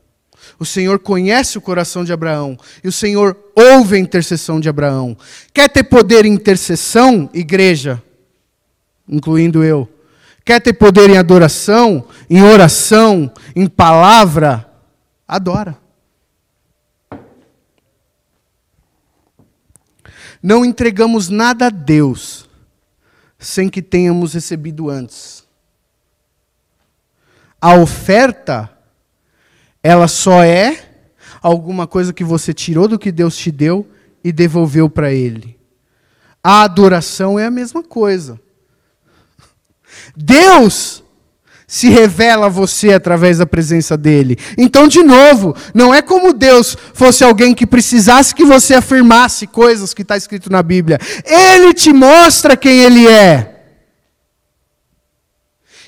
[0.58, 5.16] O Senhor conhece o coração de Abraão e o Senhor ouve a intercessão de Abraão.
[5.54, 8.02] Quer ter poder em intercessão, igreja,
[9.08, 9.88] incluindo eu?
[10.44, 14.68] Quer ter poder em adoração, em oração, em palavra?
[15.26, 15.78] Adora.
[20.42, 22.48] Não entregamos nada a Deus
[23.38, 25.46] sem que tenhamos recebido antes.
[27.60, 28.77] A oferta
[29.82, 30.78] ela só é
[31.40, 33.86] alguma coisa que você tirou do que Deus te deu
[34.22, 35.58] e devolveu para Ele.
[36.42, 38.40] A adoração é a mesma coisa.
[40.16, 41.02] Deus
[41.66, 44.38] se revela a você através da presença dele.
[44.56, 49.92] Então, de novo, não é como Deus fosse alguém que precisasse que você afirmasse coisas
[49.92, 50.98] que está escrito na Bíblia.
[51.26, 53.66] Ele te mostra quem ele é.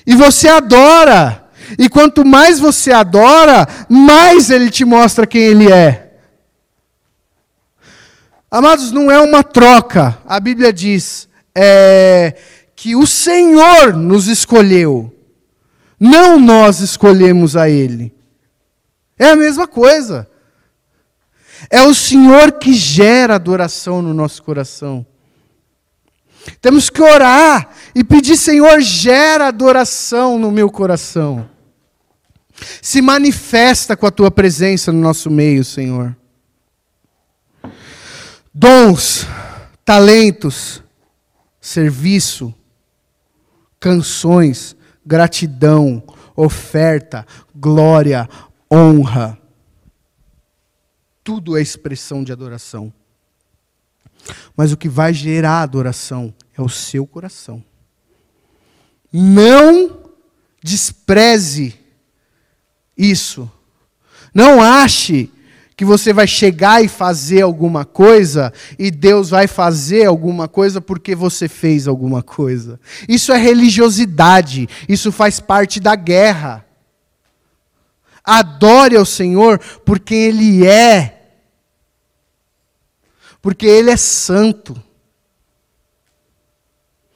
[0.05, 1.49] E você adora.
[1.77, 6.11] E quanto mais você adora, mais ele te mostra quem ele é.
[8.49, 10.17] Amados, não é uma troca.
[10.25, 12.35] A Bíblia diz é,
[12.75, 15.15] que o Senhor nos escolheu,
[15.99, 18.11] não nós escolhemos a Ele.
[19.19, 20.27] É a mesma coisa.
[21.69, 25.05] É o Senhor que gera adoração no nosso coração.
[26.59, 31.47] Temos que orar e pedir, Senhor, gera adoração no meu coração.
[32.81, 36.15] Se manifesta com a tua presença no nosso meio, Senhor.
[38.53, 39.25] Dons,
[39.85, 40.83] talentos,
[41.59, 42.53] serviço,
[43.79, 46.03] canções, gratidão,
[46.35, 48.27] oferta, glória,
[48.71, 49.37] honra.
[51.23, 52.93] Tudo é expressão de adoração.
[54.55, 57.63] Mas o que vai gerar adoração é o seu coração.
[59.11, 60.11] Não
[60.63, 61.80] despreze
[63.01, 63.51] isso.
[64.33, 65.29] Não ache
[65.75, 71.15] que você vai chegar e fazer alguma coisa e Deus vai fazer alguma coisa porque
[71.15, 72.79] você fez alguma coisa.
[73.09, 76.63] Isso é religiosidade, isso faz parte da guerra.
[78.23, 81.17] Adore ao Senhor porque Ele é.
[83.41, 84.79] Porque Ele é santo.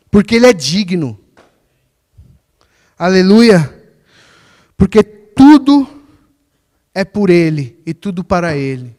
[0.10, 1.20] Porque Ele é digno.
[2.98, 3.72] Aleluia.
[4.76, 5.04] Porque
[5.36, 5.88] tudo
[6.94, 8.96] é por Ele e tudo para Ele.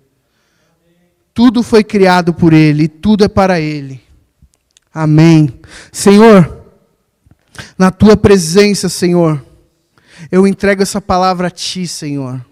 [1.32, 4.01] Tudo foi criado por Ele e tudo é para Ele.
[4.93, 5.61] Amém.
[5.93, 6.64] Senhor,
[7.76, 9.45] na tua presença, Senhor,
[10.30, 12.45] eu entrego essa palavra a Ti, Senhor.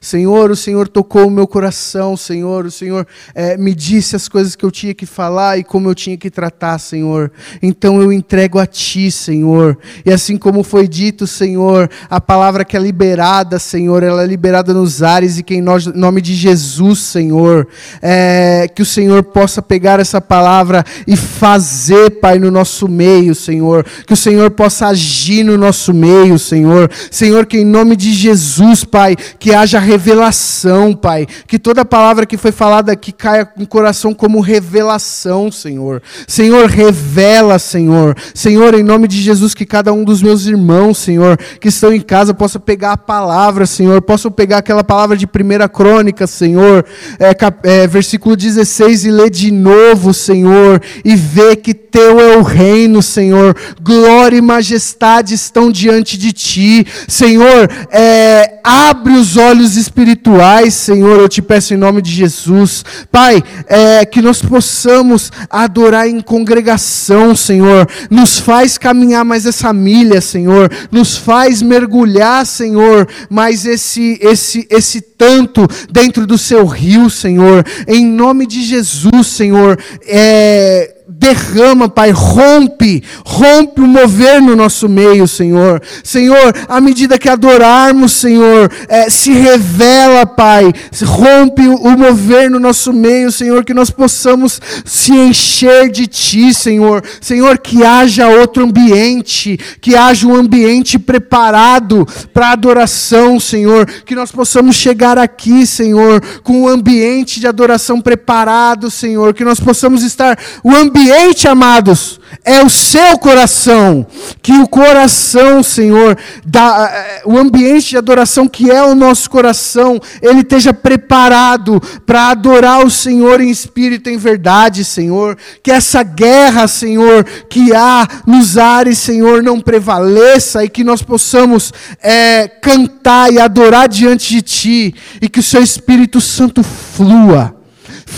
[0.00, 4.56] Senhor, o Senhor tocou o meu coração, Senhor, o Senhor é, me disse as coisas
[4.56, 7.30] que eu tinha que falar e como eu tinha que tratar, Senhor.
[7.62, 9.78] Então eu entrego a Ti, Senhor.
[10.04, 14.74] E assim como foi dito, Senhor, a palavra que é liberada, Senhor, ela é liberada
[14.74, 17.68] nos ares e que em nome de Jesus, Senhor,
[18.02, 23.84] é, que o Senhor possa pegar essa palavra e fazer, Pai, no nosso meio, Senhor.
[24.06, 26.90] Que o Senhor possa agir no nosso meio, Senhor.
[27.10, 31.26] Senhor, que em nome de Jesus, Pai, que haja haja revelação, Pai.
[31.46, 36.02] Que toda palavra que foi falada aqui caia no coração como revelação, Senhor.
[36.26, 38.16] Senhor, revela, Senhor.
[38.34, 42.00] Senhor, em nome de Jesus, que cada um dos meus irmãos, Senhor, que estão em
[42.00, 44.02] casa, possa pegar a palavra, Senhor.
[44.02, 46.84] Possam pegar aquela palavra de primeira crônica, Senhor.
[47.18, 50.82] É, cap, é, versículo 16 e ler de novo, Senhor.
[51.04, 53.56] E ver que teu é o reino, Senhor.
[53.80, 56.86] Glória e majestade estão diante de ti.
[57.08, 62.82] Senhor, é, abre os olhos olhos espirituais, Senhor, eu te peço em nome de Jesus.
[63.12, 67.86] Pai, é, que nós possamos adorar em congregação, Senhor.
[68.10, 70.72] Nos faz caminhar mais essa milha, Senhor.
[70.90, 77.62] Nos faz mergulhar, Senhor, mais esse, esse, esse tanto dentro do seu rio, Senhor.
[77.86, 79.78] Em nome de Jesus, Senhor.
[80.06, 85.82] É derrama, Pai, rompe, rompe o mover no nosso meio, Senhor.
[86.04, 90.72] Senhor, à medida que adorarmos, Senhor, é, se revela, Pai,
[91.04, 97.02] rompe o mover no nosso meio, Senhor, que nós possamos se encher de Ti, Senhor.
[97.20, 104.30] Senhor, que haja outro ambiente, que haja um ambiente preparado para adoração, Senhor, que nós
[104.30, 110.38] possamos chegar aqui, Senhor, com um ambiente de adoração preparado, Senhor, que nós possamos estar
[110.62, 114.06] o ambiente ambiente, amados, é o seu coração.
[114.42, 120.00] Que o coração, Senhor, da, eh, o ambiente de adoração que é o nosso coração,
[120.22, 125.36] ele esteja preparado para adorar o Senhor em espírito e em verdade, Senhor.
[125.62, 131.72] Que essa guerra, Senhor, que há nos ares, Senhor, não prevaleça e que nós possamos
[132.02, 137.59] é, cantar e adorar diante de Ti e que o Seu Espírito Santo flua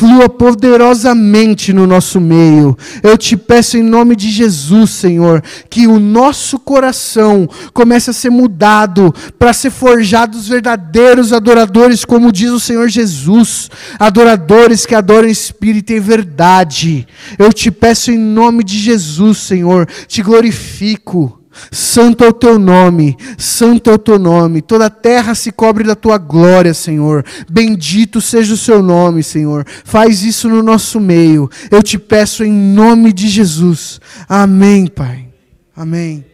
[0.03, 2.77] flua poderosamente no nosso meio.
[3.05, 5.41] Eu te peço em nome de Jesus, Senhor,
[5.71, 12.51] que o nosso coração comece a ser mudado para ser forjados verdadeiros adoradores, como diz
[12.51, 17.07] o Senhor Jesus, adoradores que adoram espírito e verdade.
[17.39, 21.42] Eu te peço em nome de Jesus, Senhor, te glorifico.
[21.71, 24.63] Santo é o teu nome, santo é o teu nome.
[24.63, 27.25] Toda a terra se cobre da tua glória, Senhor.
[27.51, 29.65] Bendito seja o seu nome, Senhor.
[29.85, 31.51] Faz isso no nosso meio.
[31.71, 34.01] Eu te peço em nome de Jesus.
[34.29, 35.29] Amém, Pai.
[35.77, 36.32] Amém.